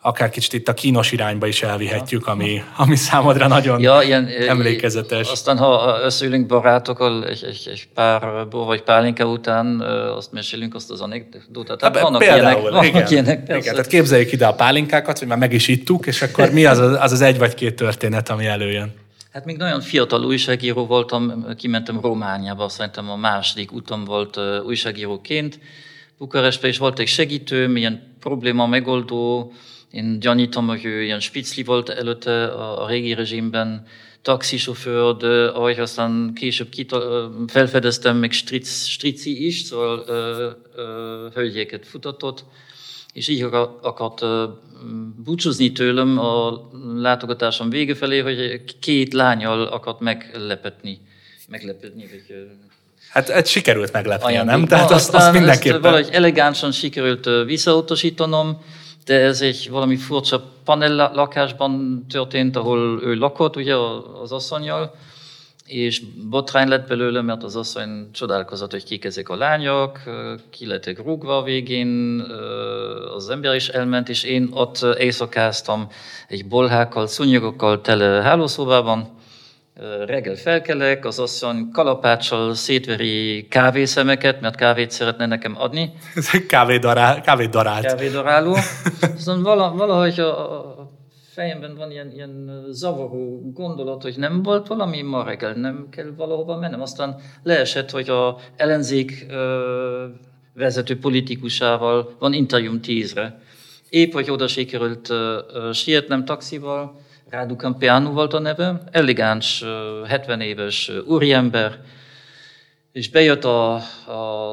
akár 0.06 0.30
kicsit 0.30 0.54
itt 0.54 0.68
a 0.68 0.74
kínos 0.74 1.12
irányba 1.12 1.48
is 1.48 1.64
elvihetjük, 1.64 2.28
ami, 2.28 2.64
ami 2.78 2.96
számodra 2.96 3.48
nagyon 3.48 3.82
ja, 3.82 4.02
ilyen, 4.02 4.28
emlékezetes. 4.48 5.32
Aztán, 5.32 5.58
ha 5.58 6.00
összeülünk 6.04 6.48
barátokkal 6.48 7.28
egy, 7.28 7.44
egy, 7.44 7.70
egy 7.72 7.88
pár 7.94 8.48
bor 8.48 8.66
vagy 8.66 8.82
pálinka 8.82 9.26
után, 9.26 9.82
azt 10.18 10.32
mesélünk 10.32 10.76
azt 10.76 10.92
az 10.92 11.02
anekdotát. 11.02 11.82
Hát 11.82 12.00
vannak 12.00 12.20
például, 12.20 12.42
ilyenek, 12.42 12.62
vannak 12.62 12.86
igen, 12.86 13.08
ilyenek 13.08 13.44
igen, 13.48 13.62
tehát 13.62 13.88
képzeljük 13.88 14.32
ide 14.32 14.46
a 14.46 14.54
pálinkákat, 14.54 15.20
hogy 15.20 15.28
már 15.28 15.38
meg 15.38 15.54
is 15.54 15.68
ittuk, 15.68 16.06
és 16.06 16.22
akkor 16.22 16.52
mi 16.52 16.66
az 16.66 16.78
az, 16.78 17.12
az 17.12 17.22
egy 17.22 17.38
vagy 17.38 17.54
két 17.54 17.76
történet, 17.76 18.30
ami 18.30 18.46
előjön? 18.46 18.94
Hát 19.32 19.46
még 19.46 19.58
nagyon 19.58 19.82
fiatal 19.82 20.24
újságíró 20.24 20.86
voltam, 20.86 21.46
kimentem 21.58 22.00
Romániába, 22.02 22.70
szerintem 22.70 23.10
a 23.10 23.16
második 23.16 23.72
utam 23.72 24.06
volt 24.06 24.40
újságíróként. 24.66 25.60
Bukarestben 26.18 26.70
is 26.70 26.78
volt 26.78 27.00
egy 27.00 27.08
segítő, 27.08 27.76
ilyen 27.76 28.16
probléma 28.20 28.68
megoldó, 28.68 29.54
én 29.94 30.20
gyanítom, 30.20 30.68
hogy 30.68 30.84
ilyen 30.84 31.20
spicli 31.20 31.64
volt 31.64 31.90
előtte 31.90 32.46
a, 32.46 32.84
a 32.84 32.88
régi 32.88 33.14
rezsimben, 33.14 33.86
taxisofőr, 34.22 35.16
de 35.16 35.46
ahogy 35.46 35.80
aztán 35.80 36.32
később 36.36 36.70
kita, 36.70 37.32
felfedeztem, 37.48 38.18
még 38.18 38.32
stric, 38.32 38.86
strici 38.86 39.46
is, 39.46 39.62
szóval 39.62 40.04
ö, 40.08 40.50
ö, 40.76 41.28
hölgyeket 41.34 41.88
futatott, 41.88 42.44
és 43.14 43.28
így 43.28 43.42
akart 43.82 44.26
búcsúzni 45.24 45.72
tőlem 45.72 46.20
a 46.20 46.70
látogatásom 46.96 47.70
vége 47.70 47.96
felé, 47.96 48.20
hogy 48.20 48.62
két 48.80 49.14
lányal 49.14 49.64
akart 49.64 50.00
meglepetni. 50.00 51.00
Meglepetni, 51.48 52.08
vagy 52.12 52.48
Hát 53.10 53.30
ez 53.30 53.50
sikerült 53.50 53.92
meglepni, 53.92 54.36
nem? 54.36 54.66
Tehát 54.66 54.92
azt, 54.92 55.14
azt 55.14 55.32
mindenképpen... 55.32 55.76
Ezt 55.76 55.84
valahogy 55.84 56.10
elegánsan 56.12 56.72
sikerült 56.72 57.30
visszautasítanom, 57.46 58.62
de 59.06 59.30
egy 59.40 59.70
valami 59.70 59.96
furcsa 59.96 60.44
panel 60.64 61.12
lakásban 61.14 62.06
történt, 62.10 62.56
ahol 62.56 63.02
ő 63.04 63.16
lakott, 63.16 63.56
ugye 63.56 63.76
az 64.22 64.32
asszonyjal, 64.32 64.96
és 65.66 66.02
botrány 66.30 66.68
lett 66.68 66.88
belőle, 66.88 67.22
mert 67.22 67.44
az 67.44 67.56
asszony 67.56 68.12
csodálkozott, 68.12 68.72
hogy 68.72 68.84
kik 68.84 69.06
ezek 69.06 69.30
a 69.30 69.36
lányok, 69.36 70.00
ki 70.50 70.66
lettek 70.66 71.04
rúgva 71.04 71.38
a 71.38 71.44
végén, 71.44 72.20
az 73.16 73.30
ember 73.30 73.56
is 73.56 73.68
elment, 73.68 74.10
és 74.10 74.24
én 74.24 74.50
ott 74.54 74.86
éjszakáztam 74.98 75.88
egy 76.28 76.48
bolhákkal, 76.48 77.08
szunyogokkal 77.08 77.82
tele 77.82 78.22
hálószobában, 78.22 79.10
reggel 80.06 80.36
felkelek, 80.36 81.06
az 81.06 81.20
asszony 81.20 81.70
kalapáccsal 81.72 82.54
szétveri 82.54 83.48
kávészemeket, 83.50 84.42
mert 84.42 84.56
kávét 84.56 84.92
szeretne 84.92 85.26
nekem 85.26 85.56
adni. 85.58 85.92
Kávédarál, 86.48 87.22
kávédarált. 87.22 87.86
Kávédaráló. 87.86 88.56
Szóval 89.18 89.76
valahogy 89.76 90.20
a 90.20 90.92
fejemben 91.32 91.76
van 91.76 91.92
ilyen, 91.92 92.12
ilyen 92.12 92.66
zavaró 92.70 93.52
gondolat, 93.54 94.02
hogy 94.02 94.18
nem 94.18 94.44
volt 94.44 94.68
valami 94.68 95.02
ma 95.02 95.24
reggel, 95.24 95.54
nem 95.54 95.88
kell 95.90 96.14
valahova 96.18 96.58
mennem. 96.58 96.82
Aztán 96.82 97.16
leesett, 97.44 97.90
hogy 97.92 98.10
a 98.10 98.38
ellenzék 98.56 99.26
vezető 100.54 101.00
politikusával 101.00 102.16
van 102.20 102.34
interjúm 102.34 102.82
tízre. 102.82 103.42
Épp, 103.90 104.14
hogy 104.14 104.32
oda 104.32 104.48
sikerült 104.48 105.14
sietnem 105.72 106.26
taxival, 106.26 107.02
Rádu 107.34 107.56
Campeanu 107.56 108.12
volt 108.12 108.34
a 108.34 108.40
neve, 108.40 108.84
elegáns, 108.92 109.64
70 110.08 110.42
éves 110.42 110.92
úriember, 111.06 111.80
és 112.92 113.10
bejött 113.10 113.44
a, 113.44 113.76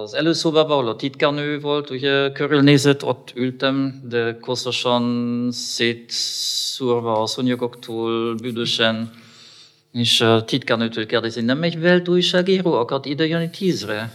az 0.03 0.15
előszobába, 0.15 0.73
ahol 0.73 0.89
a 0.89 0.97
titkárnő 0.97 1.61
volt, 1.61 1.91
ugye 1.91 2.33
körülnézett, 2.33 3.05
ott 3.05 3.33
ültem, 3.35 4.03
de 4.09 4.39
koszosan 4.39 5.49
szétszúrva 5.53 7.23
a 7.23 7.27
szonyogoktól, 7.27 8.35
büdösen, 8.35 9.11
és 9.93 10.21
a 10.21 10.45
titkárnőtől 10.45 11.07
kérdezi, 11.07 11.41
nem 11.41 11.63
egy 11.63 11.81
velt 11.81 12.09
újságíró? 12.09 12.73
Akart 12.73 13.05
ide 13.05 13.27
jönni 13.27 13.51
tízre? 13.51 14.13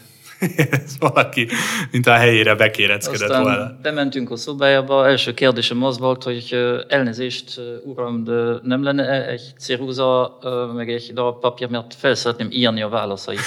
Ez 0.86 0.97
valaki, 0.99 1.47
mint 1.91 2.08
a 2.08 2.13
helyére 2.13 2.55
bekéreckedett 2.55 3.21
Aztán 3.21 3.43
volna. 3.43 3.77
bementünk 3.81 4.31
a 4.31 4.36
szobájába, 4.36 5.08
első 5.08 5.34
kérdésem 5.34 5.84
az 5.84 5.97
volt, 5.97 6.23
hogy 6.23 6.58
elnézést, 6.88 7.62
uram, 7.84 8.23
de 8.23 8.60
nem 8.63 8.84
lenne 8.84 9.27
egy 9.27 9.41
ceruza, 9.60 10.38
meg 10.75 10.89
egy 10.89 11.12
darab 11.13 11.39
papír, 11.39 11.69
mert 11.69 11.95
fel 11.97 12.15
szeretném 12.15 12.47
írni 12.51 12.81
a 12.81 12.89
válaszait. 12.89 13.39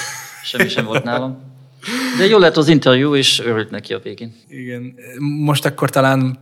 Semmi 0.44 0.68
sem 0.68 0.84
volt 0.84 1.04
nálam. 1.04 1.56
De 2.18 2.26
jó 2.26 2.38
lett 2.38 2.56
az 2.56 2.68
interjú, 2.68 3.14
és 3.14 3.40
örült 3.40 3.70
neki 3.70 3.94
a 3.94 3.98
végén. 3.98 4.34
Igen. 4.48 4.94
Most 5.18 5.64
akkor 5.64 5.90
talán 5.90 6.38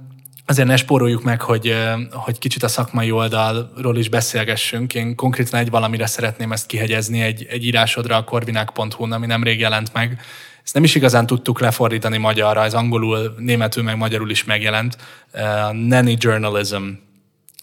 azért 0.47 0.69
ne 0.69 0.77
spóroljuk 0.77 1.23
meg, 1.23 1.41
hogy, 1.41 1.75
hogy 2.11 2.39
kicsit 2.39 2.63
a 2.63 2.69
szakmai 2.69 3.11
oldalról 3.11 3.97
is 3.97 4.09
beszélgessünk. 4.09 4.95
Én 4.95 5.15
konkrétan 5.15 5.61
egy 5.61 5.71
valamire 5.71 6.07
szeretném 6.07 6.53
ezt 6.53 6.67
kihegyezni, 6.67 7.21
egy, 7.21 7.47
egy 7.51 7.65
írásodra 7.65 8.17
a 8.17 8.25
korvinákhu 8.25 8.87
ami 8.99 9.27
nemrég 9.27 9.59
jelent 9.61 9.93
meg. 9.93 10.21
Ezt 10.67 10.75
nem 10.75 10.85
is 10.85 10.95
igazán 10.95 11.27
tudtuk 11.27 11.61
lefordítani 11.61 12.17
magyarra, 12.17 12.65
ez 12.65 12.75
angolul, 12.75 13.35
németül 13.39 13.83
meg 13.83 13.97
magyarul 13.97 14.31
is 14.31 14.45
megjelent. 14.45 14.97
Uh, 15.35 15.73
nanny 15.73 16.17
journalism, 16.19 16.85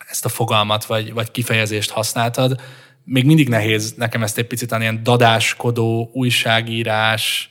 ezt 0.10 0.26
a 0.26 0.30
fogalmat 0.30 0.86
vagy, 0.86 1.14
vagy 1.14 1.32
kifejezést 1.32 1.90
használtad. 1.90 2.62
Még 3.04 3.26
mindig 3.26 3.50
nehéz 3.50 3.94
nekem 3.98 4.24
ezt 4.24 4.38
egy 4.38 4.48
picit 4.48 4.76
ilyen 4.80 5.04
dadáskodó, 5.04 6.10
újságírás, 6.14 7.50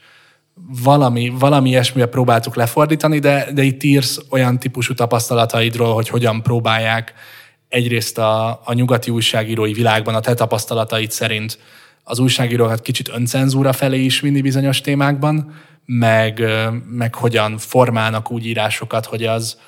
valami, 0.82 1.28
valami 1.28 1.68
ilyesmire 1.68 2.06
próbáltuk 2.06 2.56
lefordítani, 2.56 3.18
de, 3.18 3.48
de 3.52 3.62
itt 3.62 3.82
írsz 3.82 4.20
olyan 4.30 4.58
típusú 4.58 4.94
tapasztalataidról, 4.94 5.94
hogy 5.94 6.08
hogyan 6.08 6.42
próbálják 6.42 7.12
egyrészt 7.68 8.18
a, 8.18 8.60
a 8.64 8.72
nyugati 8.72 9.10
újságírói 9.10 9.72
világban 9.72 10.14
a 10.14 10.20
te 10.20 10.34
tapasztalataid 10.34 11.10
szerint 11.10 11.58
az 12.04 12.18
újságírókat 12.18 12.80
kicsit 12.80 13.08
öncenzúra 13.08 13.72
felé 13.72 14.04
is 14.04 14.20
vinni 14.20 14.40
bizonyos 14.40 14.80
témákban, 14.80 15.54
meg, 15.84 16.42
meg 16.90 17.14
hogyan 17.14 17.58
formálnak 17.58 18.30
úgy 18.30 18.46
írásokat, 18.46 19.06
hogy 19.06 19.24
az, 19.24 19.58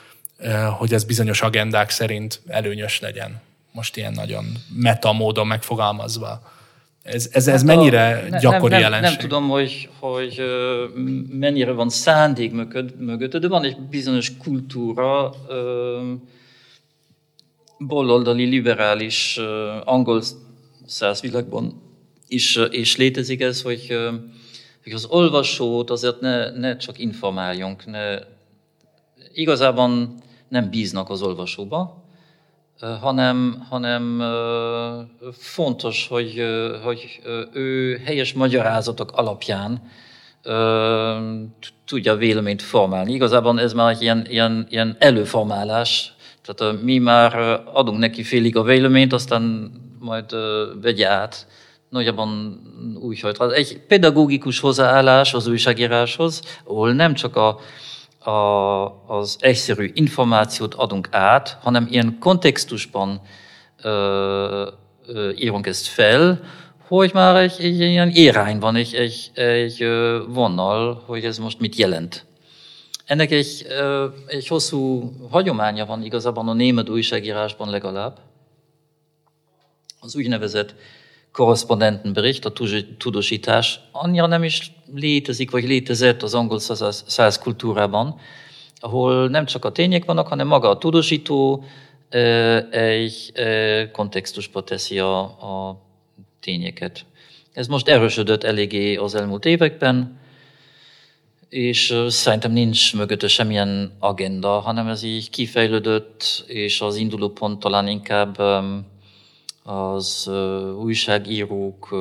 hogy 0.79 0.93
ez 0.93 1.05
bizonyos 1.05 1.43
agendák 1.43 1.91
szerint 1.91 2.43
előnyös 2.47 3.01
legyen. 3.01 3.41
Most 3.73 3.97
ilyen 3.97 4.13
nagyon 4.13 4.45
meta 4.77 5.13
módon 5.13 5.47
megfogalmazva. 5.47 6.53
Ez, 7.03 7.29
ez, 7.33 7.49
ez 7.49 7.65
hát 7.67 7.77
mennyire 7.77 8.29
a, 8.33 8.39
gyakori 8.39 8.73
nem, 8.73 8.81
nem, 8.81 8.81
jelenség? 8.81 9.19
Nem 9.19 9.29
tudom, 9.29 9.49
hogy, 9.49 9.89
hogy 9.99 10.43
mennyire 11.31 11.73
van 11.73 11.89
szándék 11.89 12.53
mögött, 12.99 13.37
de 13.37 13.49
van 13.49 13.65
egy 13.65 13.77
bizonyos 13.81 14.37
kultúra, 14.37 15.31
baloldali, 17.79 18.45
liberális, 18.45 19.41
angol 19.85 20.23
száz 20.87 21.21
világban 21.21 21.84
is, 22.35 22.61
is 22.71 22.97
létezik 22.97 23.41
ez, 23.41 23.63
hogy, 23.63 23.99
hogy 24.83 24.93
az 24.93 25.05
olvasót 25.05 25.91
azért 25.91 26.21
ne, 26.21 26.51
ne 26.51 26.77
csak 26.77 26.99
informáljunk, 26.99 27.87
ne, 27.87 28.19
igazában 29.33 30.15
nem 30.49 30.71
bíznak 30.71 31.11
az 31.11 31.23
olvasóba, 31.23 32.05
hanem, 33.01 33.67
hanem 33.69 34.23
fontos, 35.33 36.07
hogy, 36.09 36.43
hogy 36.83 37.21
ő 37.53 37.97
helyes 38.05 38.33
magyarázatok 38.33 39.13
alapján 39.13 39.91
tudja 41.87 42.17
véleményt 42.17 42.63
formálni. 42.63 43.13
Igazából 43.13 43.61
ez 43.61 43.73
már 43.73 43.91
egy 43.91 44.03
ilyen, 44.03 44.27
ilyen, 44.29 44.67
ilyen 44.71 44.97
előformálás, 44.99 46.15
tehát 46.43 46.83
mi 46.83 46.99
már 46.99 47.61
adunk 47.73 47.99
neki 47.99 48.23
félig 48.23 48.57
a 48.57 48.63
véleményt, 48.63 49.13
aztán 49.13 49.73
majd 49.99 50.37
vegye 50.83 51.09
át. 51.09 51.47
Nagyjában 51.95 52.61
hogy 53.37 53.53
egy 53.53 53.81
pedagógikus 53.89 54.61
hozzáállás 54.61 55.35
az 55.35 55.47
újságíráshoz, 55.47 56.43
ahol 56.65 56.93
nem 56.93 57.15
csak 57.15 57.37
a, 57.37 57.59
a, 58.31 59.05
az 59.07 59.37
egyszerű 59.41 59.91
információt 59.95 60.75
adunk 60.75 61.09
át, 61.11 61.59
hanem 61.63 61.87
ilyen 61.91 62.17
kontextusban 62.21 63.21
ö, 63.83 64.71
ö, 65.07 65.31
írunk 65.37 65.67
ezt 65.67 65.87
fel, 65.87 66.41
hogy 66.87 67.11
már 67.13 67.37
egy, 67.37 67.57
egy 67.59 67.81
ilyen 67.81 68.11
irány 68.15 68.59
van, 68.59 68.77
egy, 68.77 68.95
egy, 68.95 69.31
egy 69.35 69.87
vonal, 70.29 71.03
hogy 71.07 71.25
ez 71.25 71.39
most 71.39 71.61
mit 71.61 71.77
jelent. 71.77 72.27
Ennek 73.05 73.31
egy, 73.31 73.67
egy 74.27 74.47
hosszú 74.47 75.13
hagyománya 75.31 75.87
van 75.87 76.05
igazából 76.05 76.49
a 76.49 76.53
német 76.53 76.89
újságírásban 76.89 77.71
legalább. 77.71 78.19
Az 80.01 80.17
úgynevezett 80.17 80.75
korrespondentenbericht, 81.35 82.45
a 82.45 82.53
tudósítás 82.99 83.81
annyira 83.93 84.27
nem 84.27 84.45
is 84.45 84.73
létezik, 84.95 85.51
vagy 85.51 85.65
létezett 85.65 86.23
az 86.23 86.35
angol 86.35 86.59
száz 86.59 87.39
kultúrában, 87.39 88.21
ahol 88.81 89.29
nem 89.29 89.45
csak 89.45 89.65
a 89.65 89.73
tények 89.73 90.05
vannak, 90.05 90.29
hanem 90.29 90.47
maga 90.47 90.69
a 90.69 90.79
tudósító 90.79 91.65
egy 92.71 93.33
kontextusba 93.93 94.63
teszi 94.63 94.99
a, 94.99 95.21
a 95.21 95.83
tényeket. 96.41 97.05
Ez 97.53 97.67
most 97.67 97.89
erősödött 97.89 98.45
eléggé 98.45 98.95
az 98.97 99.15
elmúlt 99.15 99.45
években, 99.45 100.19
és 101.49 101.97
szerintem 102.09 102.53
nincs 102.53 102.95
mögötte 102.95 103.29
semmilyen 103.29 103.97
agenda, 103.99 104.49
hanem 104.49 104.89
ez 104.89 105.03
így 105.03 105.31
kifejlődött, 105.31 106.45
és 106.47 106.81
az 106.81 106.97
induló 106.97 107.29
pont 107.29 107.59
talán 107.59 107.89
inkább 107.89 108.39
az 109.65 110.31
újságírók 110.79 111.95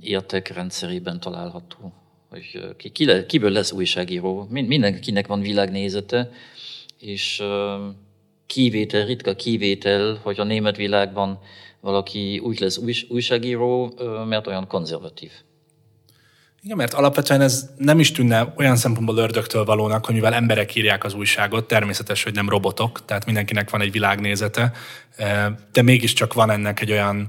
értékrendszerében 0.00 1.20
található. 1.20 1.92
Hogy 2.28 2.74
ki, 2.76 2.90
ki 2.90 3.26
kiből 3.26 3.50
lesz 3.50 3.72
újságíró? 3.72 4.46
Mindenkinek 4.50 5.26
van 5.26 5.40
világnézete, 5.40 6.30
és 6.98 7.42
kivétel, 8.46 9.06
ritka 9.06 9.34
kivétel, 9.34 10.18
hogy 10.22 10.40
a 10.40 10.44
német 10.44 10.76
világban 10.76 11.38
valaki 11.80 12.38
úgy 12.38 12.60
lesz 12.60 12.80
újságíró, 13.08 13.92
mert 14.28 14.46
olyan 14.46 14.66
konzervatív. 14.66 15.32
Igen, 16.64 16.76
mert 16.76 16.94
alapvetően 16.94 17.40
ez 17.40 17.70
nem 17.76 17.98
is 17.98 18.12
tűnne 18.12 18.52
olyan 18.56 18.76
szempontból 18.76 19.16
ördögtől 19.16 19.64
valónak, 19.64 20.04
hogy 20.04 20.14
mivel 20.14 20.34
emberek 20.34 20.74
írják 20.74 21.04
az 21.04 21.14
újságot, 21.14 21.68
természetes, 21.68 22.22
hogy 22.22 22.34
nem 22.34 22.48
robotok, 22.48 23.04
tehát 23.04 23.24
mindenkinek 23.24 23.70
van 23.70 23.80
egy 23.80 23.92
világnézete, 23.92 24.72
de 25.72 25.82
mégiscsak 25.82 26.32
van 26.32 26.50
ennek 26.50 26.80
egy 26.80 26.90
olyan 26.90 27.28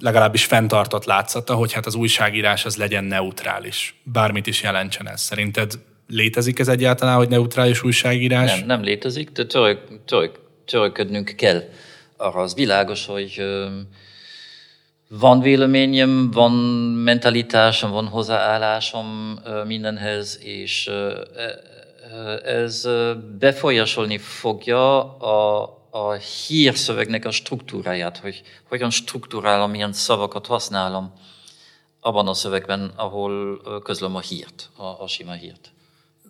legalábbis 0.00 0.44
fenntartott 0.44 1.04
látszata, 1.04 1.54
hogy 1.54 1.72
hát 1.72 1.86
az 1.86 1.94
újságírás 1.94 2.64
az 2.64 2.76
legyen 2.76 3.04
neutrális. 3.04 4.00
Bármit 4.02 4.46
is 4.46 4.62
jelentsen 4.62 5.08
ez. 5.08 5.20
Szerinted 5.20 5.72
létezik 6.08 6.58
ez 6.58 6.68
egyáltalán, 6.68 7.16
hogy 7.16 7.28
neutrális 7.28 7.82
újságírás? 7.82 8.58
Nem, 8.58 8.66
nem 8.66 8.82
létezik, 8.82 9.30
de 9.30 9.46
török, 9.46 10.04
török, 10.04 10.40
töröködnünk 10.64 11.34
kell. 11.36 11.62
Arra 12.16 12.40
az 12.40 12.54
világos, 12.54 13.06
hogy 13.06 13.42
van 15.08 15.40
véleményem, 15.40 16.30
van 16.30 16.52
mentalitásom, 17.04 17.90
van 17.90 18.06
hozzáállásom 18.06 19.38
mindenhez, 19.66 20.38
és 20.42 20.90
ez 22.44 22.88
befolyásolni 23.38 24.18
fogja 24.18 25.16
a, 25.18 25.62
a 25.90 26.12
hírszövegnek 26.12 27.24
a 27.24 27.30
struktúráját, 27.30 28.18
hogy 28.18 28.42
hogyan 28.68 28.90
struktúrálom, 28.90 29.70
milyen 29.70 29.92
szavakat 29.92 30.46
használom 30.46 31.12
abban 32.00 32.28
a 32.28 32.34
szövegben, 32.34 32.92
ahol 32.96 33.60
közlöm 33.82 34.14
a 34.14 34.20
hírt, 34.20 34.70
a, 34.76 34.84
a 34.84 35.06
sima 35.06 35.32
hírt. 35.32 35.72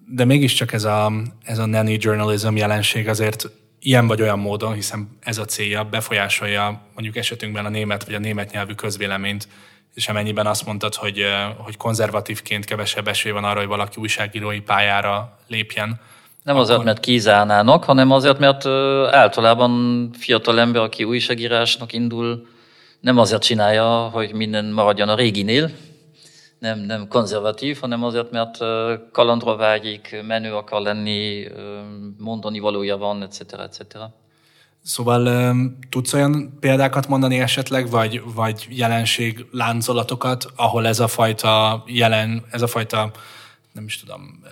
De 0.07 0.25
mégiscsak 0.25 0.73
ez 0.73 0.85
a, 0.85 1.12
ez 1.43 1.59
a 1.59 1.67
nanny 1.67 1.97
journalism 2.01 2.57
jelenség 2.57 3.09
azért 3.09 3.51
ilyen 3.81 4.07
vagy 4.07 4.23
olyan 4.23 4.38
módon, 4.38 4.73
hiszen 4.73 5.19
ez 5.21 5.38
a 5.38 5.45
célja, 5.45 5.85
befolyásolja 5.85 6.81
mondjuk 6.95 7.17
esetünkben 7.17 7.64
a 7.64 7.69
német 7.69 8.05
vagy 8.05 8.14
a 8.14 8.19
német 8.19 8.53
nyelvű 8.53 8.73
közvéleményt, 8.73 9.49
és 9.95 10.09
amennyiben 10.09 10.47
azt 10.47 10.67
mondtad, 10.67 10.95
hogy, 10.95 11.25
hogy 11.57 11.77
konzervatívként 11.77 12.64
kevesebb 12.64 13.09
esély 13.09 13.33
van 13.33 13.45
arra, 13.45 13.59
hogy 13.59 13.69
valaki 13.69 14.01
újságírói 14.01 14.61
pályára 14.61 15.38
lépjen. 15.47 16.01
Nem 16.43 16.57
akkor... 16.57 16.61
azért, 16.71 16.85
mert 16.85 17.01
kizárnának, 17.01 17.85
hanem 17.85 18.11
azért, 18.11 18.38
mert 18.38 18.67
általában 19.14 20.11
fiatal 20.19 20.61
ember, 20.61 20.83
aki 20.83 21.05
újságírásnak 21.05 21.93
indul, 21.93 22.47
nem 23.01 23.19
azért 23.19 23.43
csinálja, 23.43 23.87
hogy 23.87 24.33
minden 24.33 24.64
maradjon 24.64 25.09
a 25.09 25.14
réginél, 25.14 25.71
nem, 26.59 26.79
nem 26.79 27.09
konzervatív, 27.09 27.79
hanem 27.79 28.05
azért, 28.05 28.31
mert 28.31 28.59
kalandra 29.12 29.57
vágyik, 29.57 30.16
menő 30.27 30.55
akar 30.55 30.81
lenni, 30.81 31.47
mondani 32.18 32.59
valója 32.59 32.97
van, 32.97 33.23
etc. 33.23 33.40
etc. 33.53 33.81
Szóval 34.83 35.51
tudsz 35.90 36.12
olyan 36.12 36.57
példákat 36.61 37.09
mondani 37.09 37.38
esetleg, 37.38 37.90
vagy, 37.90 38.23
vagy 38.35 38.66
jelenség 38.71 39.47
láncolatokat, 39.51 40.47
ahol 40.57 40.87
ez 40.87 41.01
a 41.01 41.09
fajta 41.09 41.83
jelen, 41.87 42.44
ez 42.51 42.62
a 42.62 42.66
fajta, 42.66 43.11
nem 43.73 43.85
is 43.85 44.01
tudom, 44.01 44.42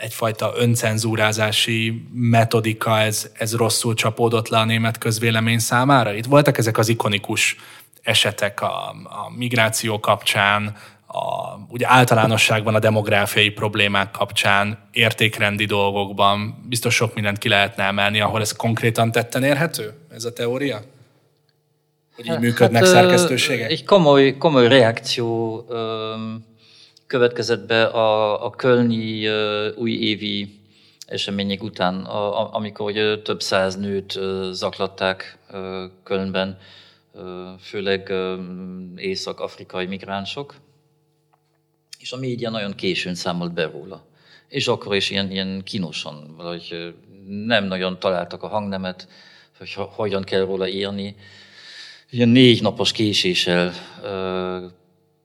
egyfajta 0.00 0.52
öncenzúrázási 0.56 2.08
metodika, 2.12 2.98
ez, 2.98 3.30
ez 3.32 3.56
rosszul 3.56 3.94
csapódott 3.94 4.48
le 4.48 4.58
a 4.58 4.64
német 4.64 4.98
közvélemény 4.98 5.58
számára? 5.58 6.12
Itt 6.12 6.24
voltak 6.24 6.58
ezek 6.58 6.78
az 6.78 6.88
ikonikus 6.88 7.56
esetek 8.10 8.60
a, 8.60 8.88
a 8.88 9.32
migráció 9.36 10.00
kapcsán, 10.00 10.76
a, 11.06 11.56
ugye 11.68 11.86
általánosságban 11.88 12.74
a 12.74 12.78
demográfiai 12.78 13.50
problémák 13.50 14.10
kapcsán, 14.10 14.88
értékrendi 14.92 15.64
dolgokban, 15.64 16.64
biztos 16.68 16.94
sok 16.94 17.14
mindent 17.14 17.38
ki 17.38 17.48
lehetne 17.48 17.84
emelni, 17.84 18.20
ahol 18.20 18.40
ez 18.40 18.52
konkrétan 18.52 19.12
tetten 19.12 19.42
érhető, 19.42 19.92
ez 20.14 20.24
a 20.24 20.32
teória? 20.32 20.80
Hogy 22.14 22.24
így 22.24 22.30
hát, 22.30 22.40
működnek 22.40 22.82
hát, 22.82 22.90
szerkesztőségek? 22.90 23.70
Egy 23.70 23.84
komoly, 23.84 24.36
komoly 24.36 24.68
reakció 24.68 25.64
következett 27.06 27.66
be 27.66 27.84
a, 27.84 28.44
a 28.46 28.50
kölni 28.50 29.28
újévi 29.76 30.60
események 31.06 31.62
után, 31.62 32.04
a, 32.04 32.54
amikor 32.54 32.90
ugye, 32.90 33.18
több 33.18 33.42
száz 33.42 33.76
nőt 33.76 34.18
zaklatták 34.52 35.38
Kölnben, 36.04 36.58
főleg 37.60 38.12
észak-afrikai 38.96 39.86
migránsok, 39.86 40.54
és 41.98 42.12
a 42.12 42.16
média 42.16 42.50
nagyon 42.50 42.74
későn 42.74 43.14
számolt 43.14 43.52
be 43.52 43.66
róla. 43.66 44.06
És 44.48 44.68
akkor 44.68 44.96
is 44.96 45.10
ilyen, 45.10 45.30
ilyen 45.30 45.62
kínosan, 45.64 46.34
vagy 46.36 46.94
nem 47.26 47.64
nagyon 47.64 47.98
találtak 47.98 48.42
a 48.42 48.48
hangnemet, 48.48 49.08
hogy 49.58 49.72
hogyan 49.72 50.22
kell 50.22 50.44
róla 50.44 50.68
írni. 50.68 51.16
Ilyen 52.10 52.28
négy 52.28 52.62
napos 52.62 52.92
késéssel 52.92 53.72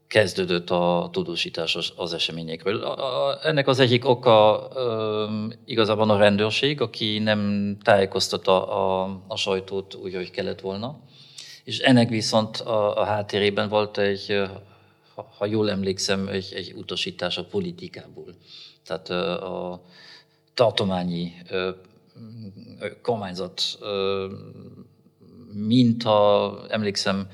kezdődött 0.07 0.69
a 0.69 1.09
tudósítás 1.11 1.77
az 1.95 2.13
eseményekről. 2.13 2.83
Ennek 3.43 3.67
az 3.67 3.79
egyik 3.79 4.05
oka 4.05 4.67
igazából 5.65 6.09
a 6.09 6.17
rendőrség, 6.17 6.81
aki 6.81 7.19
nem 7.19 7.71
tájékoztatta 7.81 8.67
a, 8.67 9.23
a 9.27 9.35
sajtót 9.35 9.95
úgy, 9.95 10.15
hogy 10.15 10.31
kellett 10.31 10.61
volna 10.61 10.99
és 11.65 11.79
ennek 11.79 12.09
viszont 12.09 12.57
a, 12.57 13.01
a 13.01 13.03
háttérében 13.03 13.69
volt 13.69 13.97
egy, 13.97 14.41
ha, 15.15 15.33
ha 15.37 15.45
jól 15.45 15.69
emlékszem, 15.69 16.27
egy, 16.27 16.53
egy 16.55 16.73
utasítás 16.75 17.37
a 17.37 17.45
politikából. 17.45 18.35
Tehát 18.83 19.09
a 19.41 19.81
tartományi 20.53 21.33
kormányzat 23.01 23.61
minta, 25.53 26.65
emlékszem, 26.69 27.29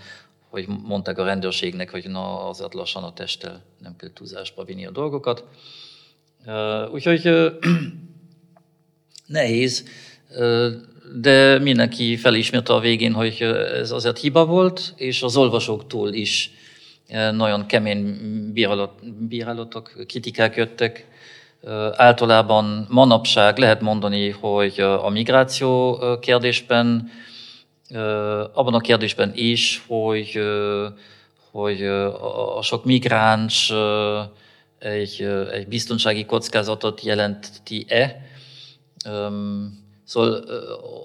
hogy 0.49 0.67
mondták 0.67 1.17
a 1.17 1.23
rendőrségnek, 1.23 1.89
hogy 1.89 2.09
na, 2.09 2.47
azért 2.49 2.73
lassan 2.73 3.03
a 3.03 3.13
testtel 3.13 3.63
nem 3.79 3.95
kell 3.95 4.13
túlzásba 4.13 4.63
vinni 4.63 4.85
a 4.85 4.91
dolgokat. 4.91 5.45
Úgyhogy 6.91 7.29
nehéz, 9.27 9.85
de 11.13 11.59
mindenki 11.59 12.15
felismerte 12.17 12.73
a 12.73 12.79
végén, 12.79 13.13
hogy 13.13 13.41
ez 13.81 13.91
azért 13.91 14.19
hiba 14.19 14.45
volt, 14.45 14.93
és 14.95 15.23
az 15.23 15.37
olvasóktól 15.37 16.13
is 16.13 16.51
nagyon 17.31 17.65
kemény 17.65 18.17
bírálatok, 19.19 20.05
kritikák 20.07 20.55
jöttek, 20.55 21.05
Általában 21.95 22.87
manapság 22.89 23.57
lehet 23.57 23.81
mondani, 23.81 24.29
hogy 24.29 24.79
a 24.79 25.09
migráció 25.09 25.99
kérdésben, 26.19 27.11
abban 28.53 28.73
a 28.73 28.79
kérdésben 28.79 29.31
is, 29.35 29.83
hogy, 29.87 30.39
hogy 31.51 31.83
a 32.55 32.61
sok 32.61 32.85
migráns 32.85 33.73
egy, 34.79 35.27
egy 35.51 35.67
biztonsági 35.67 36.25
kockázatot 36.25 37.01
jelenti-e. 37.01 38.25
Szóval 40.03 40.43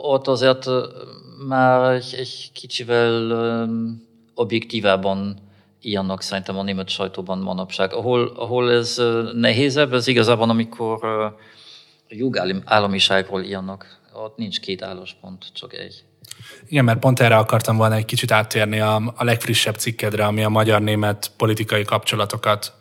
ott 0.03 0.27
azért 0.27 0.69
már 1.47 1.93
egy, 1.93 2.15
egy 2.19 2.51
kicsivel 2.53 3.33
objektívában 4.35 5.39
írnak 5.81 6.23
szerintem 6.23 6.59
a 6.59 6.63
német 6.63 6.89
sajtóban 6.89 7.39
manapság. 7.39 7.93
Ahol, 7.93 8.33
ahol 8.37 8.73
ez 8.73 9.03
nehézebb, 9.35 9.93
ez 9.93 10.07
igazából, 10.07 10.51
amikor 10.51 10.99
jogállamiságról 12.09 13.43
írnak. 13.43 14.01
Ott 14.13 14.37
nincs 14.37 14.61
két 14.61 14.83
álláspont, 14.83 15.45
csak 15.53 15.75
egy. 15.75 16.05
Igen, 16.69 16.85
mert 16.85 16.99
pont 16.99 17.21
erre 17.21 17.37
akartam 17.37 17.77
volna 17.77 17.95
egy 17.95 18.05
kicsit 18.05 18.31
áttérni 18.31 18.81
a, 18.81 19.13
a 19.17 19.25
legfrissebb 19.25 19.75
cikkedre, 19.75 20.25
ami 20.25 20.45
a 20.45 20.49
magyar-német 20.49 21.31
politikai 21.37 21.85
kapcsolatokat 21.85 22.73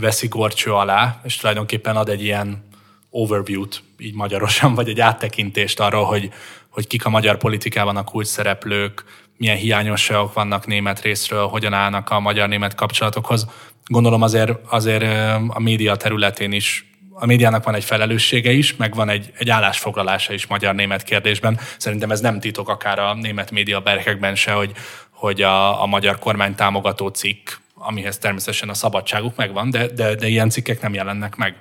veszi 0.00 0.28
gorcső 0.28 0.72
alá, 0.72 1.20
és 1.24 1.36
tulajdonképpen 1.36 1.96
ad 1.96 2.08
egy 2.08 2.22
ilyen 2.22 2.64
overview-t, 3.10 3.82
így 3.98 4.14
magyarosan, 4.14 4.74
vagy 4.74 4.88
egy 4.88 5.00
áttekintést 5.00 5.80
arról, 5.80 6.04
hogy, 6.04 6.32
hogy 6.68 6.86
kik 6.86 7.04
a 7.04 7.10
magyar 7.10 7.36
politikában 7.36 7.96
a 7.96 8.04
kulcs 8.04 8.26
szereplők, 8.26 9.04
milyen 9.36 9.56
hiányosságok 9.56 10.32
vannak 10.32 10.66
német 10.66 11.00
részről, 11.00 11.46
hogyan 11.46 11.72
állnak 11.72 12.10
a 12.10 12.20
magyar-német 12.20 12.74
kapcsolatokhoz. 12.74 13.46
Gondolom 13.84 14.22
azért, 14.22 14.52
azért 14.68 15.02
a 15.48 15.60
média 15.60 15.96
területén 15.96 16.52
is 16.52 16.90
a 17.18 17.26
médiának 17.26 17.64
van 17.64 17.74
egy 17.74 17.84
felelőssége 17.84 18.52
is, 18.52 18.76
meg 18.76 18.94
van 18.94 19.08
egy, 19.08 19.32
egy 19.36 19.50
állásfoglalása 19.50 20.32
is 20.32 20.46
magyar-német 20.46 21.02
kérdésben. 21.02 21.58
Szerintem 21.78 22.10
ez 22.10 22.20
nem 22.20 22.40
titok 22.40 22.68
akár 22.68 22.98
a 22.98 23.14
német 23.14 23.50
média 23.50 23.80
berkekben 23.80 24.34
se, 24.34 24.52
hogy, 24.52 24.72
hogy 25.10 25.42
a, 25.42 25.82
a 25.82 25.86
magyar 25.86 26.18
kormány 26.18 26.54
támogató 26.54 27.08
cikk, 27.08 27.50
amihez 27.74 28.18
természetesen 28.18 28.68
a 28.68 28.74
szabadságuk 28.74 29.36
megvan, 29.36 29.70
de, 29.70 29.86
de, 29.86 30.14
de 30.14 30.26
ilyen 30.26 30.50
cikkek 30.50 30.80
nem 30.80 30.94
jelennek 30.94 31.36
meg, 31.36 31.56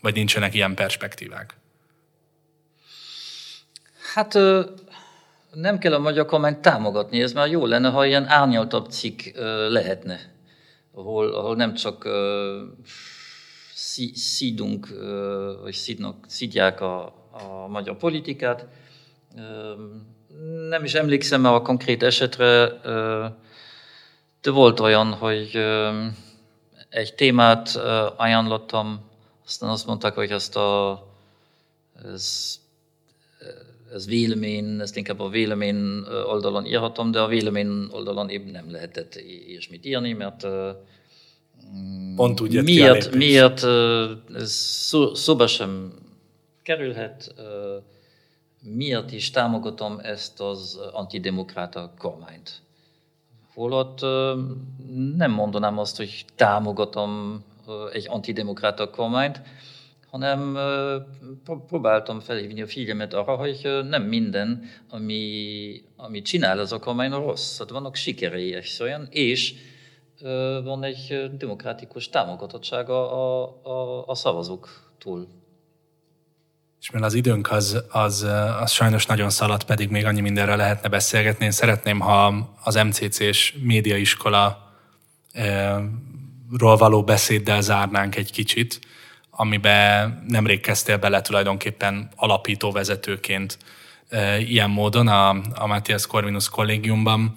vagy 0.00 0.14
nincsenek 0.14 0.54
ilyen 0.54 0.74
perspektívák. 0.74 1.54
Hát 4.16 4.38
nem 5.52 5.78
kell 5.78 5.94
a 5.94 5.98
magyar 5.98 6.26
kormányt 6.26 6.58
támogatni, 6.58 7.22
ez 7.22 7.32
már 7.32 7.48
jó 7.48 7.66
lenne, 7.66 7.88
ha 7.88 8.06
ilyen 8.06 8.26
árnyaltabb 8.26 8.90
cikk 8.90 9.20
lehetne, 9.68 10.20
ahol, 10.92 11.34
ahol 11.34 11.56
nem 11.56 11.74
csak 11.74 12.08
szídunk, 14.14 14.88
vagy 15.62 15.74
szídnak, 15.74 16.24
szídják 16.28 16.80
a, 16.80 17.04
a 17.30 17.66
magyar 17.68 17.96
politikát. 17.96 18.66
Nem 20.68 20.84
is 20.84 20.94
emlékszem 20.94 21.44
a 21.44 21.62
konkrét 21.62 22.02
esetre, 22.02 22.66
de 24.40 24.50
volt 24.50 24.80
olyan, 24.80 25.12
hogy 25.12 25.56
egy 26.88 27.14
témát 27.14 27.76
ajánlottam, 28.16 29.10
aztán 29.46 29.70
azt 29.70 29.86
mondták, 29.86 30.14
hogy 30.14 30.30
ezt 30.30 30.56
a 30.56 31.00
ez 32.04 32.54
ez 33.92 34.06
vélemény, 34.06 34.80
ezt 34.80 34.96
inkább 34.96 35.20
a 35.20 35.28
vélemény 35.28 36.02
oldalon 36.26 36.66
írhatom, 36.66 37.10
de 37.10 37.20
a 37.20 37.26
vélemény 37.26 37.88
oldalon 37.90 38.28
épp 38.28 38.50
nem 38.50 38.70
lehetett 38.70 39.14
ilyesmit 39.46 39.84
írni, 39.84 40.12
mert 40.12 40.46
Pont 42.16 42.40
úgy 42.40 42.62
miért, 42.62 43.14
miért 43.14 43.64
ez 44.34 44.52
szó, 44.52 45.14
szóba 45.14 45.46
sem 45.46 45.92
kerülhet, 46.62 47.34
miért 48.62 49.12
is 49.12 49.30
támogatom 49.30 49.98
ezt 49.98 50.40
az 50.40 50.78
antidemokráta 50.92 51.94
kormányt. 51.98 52.62
Holott 53.54 54.00
nem 55.16 55.30
mondanám 55.30 55.78
azt, 55.78 55.96
hogy 55.96 56.24
támogatom 56.34 57.44
egy 57.92 58.06
antidemokráta 58.08 58.90
kormányt, 58.90 59.42
hanem 60.20 60.58
próbáltam 61.66 62.20
felhívni 62.20 62.62
a 62.62 62.66
figyelmet 62.66 63.14
arra, 63.14 63.36
hogy 63.36 63.60
nem 63.88 64.02
minden, 64.02 64.64
ami, 64.90 65.82
ami 65.96 66.22
csinál 66.22 66.58
az 66.58 66.72
a 66.72 66.78
kormány 66.78 67.10
rossz. 67.10 67.58
Hát 67.58 67.70
vannak 67.70 67.94
sikerei 67.94 68.48
és 68.48 68.80
olyan, 68.80 69.06
és 69.10 69.54
van 70.64 70.84
egy 70.84 71.30
demokratikus 71.38 72.08
támogatottsága 72.08 73.12
a, 73.12 73.60
a, 73.62 74.06
a 74.06 74.14
szavazók 74.14 74.94
túl. 74.98 75.28
És 76.80 76.90
mert 76.90 77.04
az 77.04 77.14
időnk 77.14 77.50
az, 77.50 77.84
az, 77.90 78.26
az 78.60 78.70
sajnos 78.70 79.06
nagyon 79.06 79.30
szaladt, 79.30 79.64
pedig 79.64 79.90
még 79.90 80.04
annyi 80.04 80.20
mindenre 80.20 80.56
lehetne 80.56 80.88
beszélgetni. 80.88 81.44
Én 81.44 81.50
szeretném, 81.50 82.00
ha 82.00 82.34
az 82.64 82.74
MCC-s 82.74 83.54
médiaiskola 83.62 84.72
ról 86.58 86.76
való 86.76 87.04
beszéddel 87.04 87.60
zárnánk 87.60 88.16
egy 88.16 88.32
kicsit 88.32 88.80
amiben 89.36 90.24
nemrég 90.28 90.60
kezdtél 90.60 90.98
bele 90.98 91.20
tulajdonképpen 91.20 92.08
alapító 92.16 92.72
vezetőként 92.72 93.58
ilyen 94.38 94.70
módon 94.70 95.08
a, 95.08 95.28
a 95.54 95.66
Matthias 95.66 96.06
Corvinus 96.06 96.48
kollégiumban. 96.48 97.36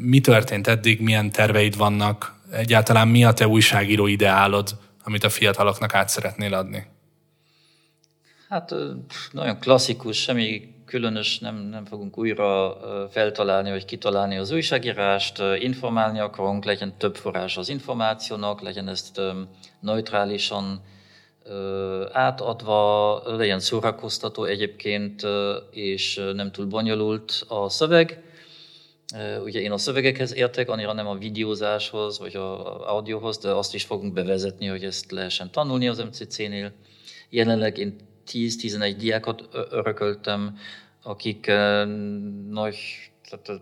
Mi 0.00 0.20
történt 0.20 0.66
eddig, 0.66 1.00
milyen 1.00 1.30
terveid 1.30 1.76
vannak? 1.76 2.34
Egyáltalán 2.52 3.08
mi 3.08 3.24
a 3.24 3.32
te 3.32 3.46
újságíró 3.46 4.06
ideálod, 4.06 4.78
amit 5.04 5.24
a 5.24 5.28
fiataloknak 5.28 5.94
át 5.94 6.08
szeretnél 6.08 6.54
adni? 6.54 6.86
Hát 8.48 8.74
nagyon 9.30 9.58
klasszikus, 9.58 10.16
semmi 10.16 10.74
különös, 10.84 11.38
nem, 11.38 11.56
nem 11.56 11.84
fogunk 11.84 12.18
újra 12.18 12.76
feltalálni, 13.10 13.70
vagy 13.70 13.84
kitalálni 13.84 14.36
az 14.36 14.50
újságírást, 14.50 15.42
informálni 15.58 16.18
akarunk, 16.18 16.64
legyen 16.64 16.94
több 16.98 17.16
forrás 17.16 17.56
az 17.56 17.68
információnak, 17.68 18.60
legyen 18.60 18.88
ezt 18.88 19.20
neutrálisan 19.80 20.82
átadva, 22.12 23.22
legyen 23.36 23.60
szórakoztató 23.60 24.44
egyébként, 24.44 25.22
és 25.70 26.20
nem 26.34 26.52
túl 26.52 26.66
bonyolult 26.66 27.44
a 27.48 27.68
szöveg. 27.68 28.22
Ugye 29.44 29.60
én 29.60 29.72
a 29.72 29.78
szövegekhez 29.78 30.34
értek, 30.34 30.68
annyira 30.68 30.92
nem 30.92 31.06
a 31.06 31.18
videózáshoz, 31.18 32.18
vagy 32.18 32.36
a 32.36 32.90
audiohoz, 32.92 33.38
de 33.38 33.50
azt 33.50 33.74
is 33.74 33.84
fogunk 33.84 34.12
bevezetni, 34.12 34.66
hogy 34.66 34.84
ezt 34.84 35.10
lehessen 35.10 35.50
tanulni 35.50 35.88
az 35.88 35.98
MCC-nél. 35.98 36.72
Jelenleg 37.30 37.78
én 37.78 37.96
10-11 38.32 38.94
diákot 38.98 39.48
örököltem, 39.70 40.58
akik 41.02 41.52
nagy 42.50 42.76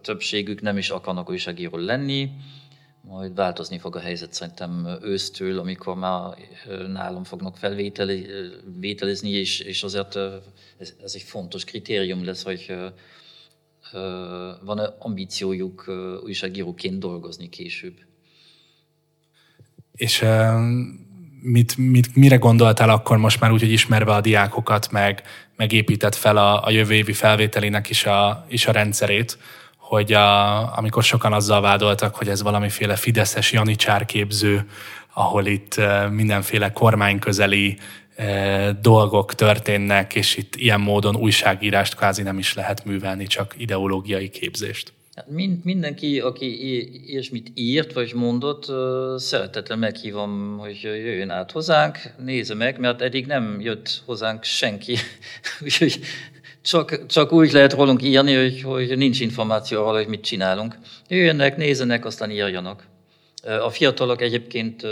többségük 0.02 0.60
nem 0.60 0.78
is 0.78 0.90
akarnak 0.90 1.30
újságíró 1.30 1.76
lenni, 1.76 2.30
majd 3.12 3.34
változni 3.34 3.78
fog 3.78 3.96
a 3.96 4.00
helyzet 4.00 4.32
szerintem 4.32 4.98
ősztől, 5.02 5.58
amikor 5.58 5.96
már 5.96 6.36
nálam 6.92 7.24
fognak 7.24 7.56
felvételizni, 7.56 9.30
és, 9.30 9.60
és 9.60 9.82
azért 9.82 10.16
ez, 10.78 10.94
ez 11.02 11.12
egy 11.14 11.22
fontos 11.22 11.64
kritérium 11.64 12.24
lesz, 12.24 12.42
hogy 12.42 12.74
van-e 14.64 14.94
ambíciójuk 14.98 15.84
újságíróként 16.24 16.98
dolgozni 16.98 17.48
később. 17.48 17.94
És 19.92 20.24
mit, 21.40 21.76
mit, 21.76 22.16
mire 22.16 22.36
gondoltál 22.36 22.90
akkor 22.90 23.16
most 23.16 23.40
már 23.40 23.52
úgy, 23.52 23.60
hogy 23.60 23.72
ismerve 23.72 24.12
a 24.12 24.20
diákokat, 24.20 24.90
meg 24.90 25.22
megépített 25.56 26.14
fel 26.14 26.36
a, 26.36 26.64
a 26.64 26.70
jövő 26.70 26.94
évi 26.94 27.12
felvételének 27.12 27.90
is 27.90 28.06
a, 28.06 28.46
is 28.48 28.66
a 28.66 28.72
rendszerét, 28.72 29.38
hogy 29.92 30.12
a, 30.12 30.76
amikor 30.76 31.02
sokan 31.02 31.32
azzal 31.32 31.60
vádoltak, 31.60 32.14
hogy 32.14 32.28
ez 32.28 32.42
valamiféle 32.42 32.96
fideszes 32.96 33.52
janicsárképző, 33.52 34.66
ahol 35.14 35.46
itt 35.46 35.80
mindenféle 36.10 36.72
kormányközeli 36.72 37.78
dolgok 38.80 39.34
történnek, 39.34 40.14
és 40.14 40.36
itt 40.36 40.56
ilyen 40.56 40.80
módon 40.80 41.16
újságírást 41.16 41.94
kvázi 41.94 42.22
nem 42.22 42.38
is 42.38 42.54
lehet 42.54 42.84
művelni, 42.84 43.26
csak 43.26 43.54
ideológiai 43.56 44.28
képzést. 44.28 44.92
Hát 45.14 45.28
mind, 45.28 45.64
mindenki, 45.64 46.20
aki 46.20 46.46
ilyesmit 47.06 47.50
írt 47.54 47.92
vagy 47.92 48.12
mondott, 48.14 48.64
szeretetlen 49.20 49.78
meghívom, 49.78 50.58
hogy 50.58 50.78
jöjjön 50.82 51.30
át 51.30 51.50
hozzánk, 51.50 51.98
nézze 52.18 52.54
meg, 52.54 52.78
mert 52.78 53.02
eddig 53.02 53.26
nem 53.26 53.60
jött 53.60 54.02
hozzánk 54.04 54.44
senki. 54.44 54.96
Úgyhogy 55.64 56.00
csak, 56.62 57.06
csak 57.06 57.32
úgy 57.32 57.52
lehet 57.52 57.72
rólunk 57.72 58.02
írni, 58.02 58.34
hogy, 58.34 58.62
hogy 58.62 58.96
nincs 58.96 59.20
információ 59.20 59.80
arról, 59.80 59.96
hogy 59.96 60.08
mit 60.08 60.24
csinálunk. 60.24 60.78
Jöjjenek, 61.08 61.56
nézzenek, 61.56 62.04
aztán 62.04 62.30
írjanak. 62.30 62.86
A 63.42 63.70
fiatalok 63.70 64.20
egyébként 64.20 64.86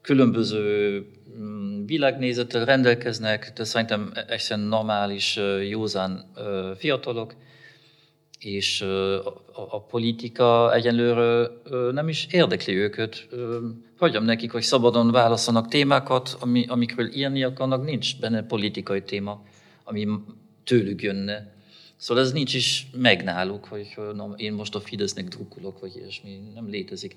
különböző 0.00 0.98
mm, 1.38 1.84
világnézettel 1.84 2.64
rendelkeznek, 2.64 3.52
de 3.56 3.64
szerintem 3.64 4.12
egyszerűen 4.28 4.68
normális, 4.68 5.38
józan 5.68 6.32
fiatalok, 6.76 7.34
és 8.38 8.80
a, 9.52 9.80
politika 9.80 10.74
egyenlőre 10.74 11.50
nem 11.92 12.08
is 12.08 12.26
érdekli 12.30 12.74
őket. 12.76 13.28
Hagyjam 13.98 14.24
nekik, 14.24 14.52
hogy 14.52 14.62
szabadon 14.62 15.10
válaszanak 15.10 15.68
témákat, 15.68 16.36
ami, 16.40 16.64
amikről 16.68 17.14
írni 17.14 17.42
akarnak, 17.42 17.84
nincs 17.84 18.20
benne 18.20 18.42
politikai 18.42 19.02
téma, 19.02 19.42
ami 19.84 20.08
tőlük 20.64 21.02
jönne. 21.02 21.52
Szóval 21.96 22.22
ez 22.22 22.32
nincs 22.32 22.54
is 22.54 22.86
meg 22.92 23.24
náluk, 23.24 23.64
hogy 23.64 23.94
na, 24.14 24.34
én 24.36 24.52
most 24.52 24.74
a 24.74 24.80
Fidesznek 24.80 25.28
drukkolok, 25.28 25.80
vagy 25.80 25.96
ilyesmi, 25.96 26.38
nem 26.54 26.68
létezik. 26.68 27.14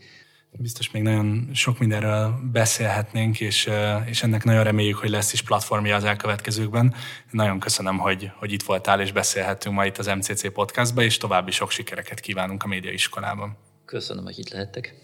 Biztos 0.51 0.91
még 0.91 1.01
nagyon 1.01 1.49
sok 1.53 1.79
mindenről 1.79 2.39
beszélhetnénk, 2.51 3.39
és, 3.39 3.69
és 4.05 4.23
ennek 4.23 4.43
nagyon 4.43 4.63
reméljük, 4.63 4.97
hogy 4.97 5.09
lesz 5.09 5.33
is 5.33 5.41
platformja 5.41 5.95
az 5.95 6.03
elkövetkezőkben. 6.03 6.93
Nagyon 7.31 7.59
köszönöm, 7.59 7.97
hogy, 7.97 8.31
hogy 8.39 8.51
itt 8.51 8.63
voltál, 8.63 9.01
és 9.01 9.11
beszélhettünk 9.11 9.75
ma 9.75 9.85
itt 9.85 9.97
az 9.97 10.07
MCC 10.07 10.53
podcastba, 10.53 11.03
és 11.03 11.17
további 11.17 11.51
sok 11.51 11.71
sikereket 11.71 12.19
kívánunk 12.19 12.63
a 12.63 12.67
médiaiskolában. 12.67 13.57
Köszönöm, 13.85 14.23
hogy 14.23 14.39
itt 14.39 14.49
lehettek. 14.49 14.95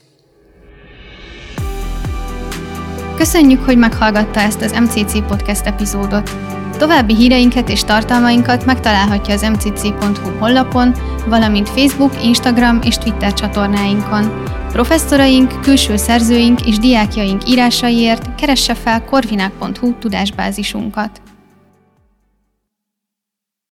Köszönjük, 3.16 3.60
hogy 3.60 3.78
meghallgatta 3.78 4.40
ezt 4.40 4.62
az 4.62 4.72
MCC 4.72 5.28
podcast 5.28 5.66
epizódot. 5.66 6.53
További 6.78 7.16
híreinket 7.16 7.70
és 7.70 7.84
tartalmainkat 7.84 8.66
megtalálhatja 8.66 9.34
az 9.34 9.42
mcc.hu 9.42 10.38
honlapon, 10.40 10.96
valamint 11.28 11.70
Facebook, 11.70 12.24
Instagram 12.24 12.80
és 12.84 12.98
Twitter 12.98 13.34
csatornáinkon. 13.34 14.44
Professzoraink, 14.72 15.62
külső 15.62 15.96
szerzőink 15.96 16.68
és 16.68 16.78
diákjaink 16.78 17.50
írásaiért 17.50 18.36
keresse 18.36 18.74
fel 18.74 19.04
korvinák.hu 19.04 19.98
tudásbázisunkat. 20.00 21.23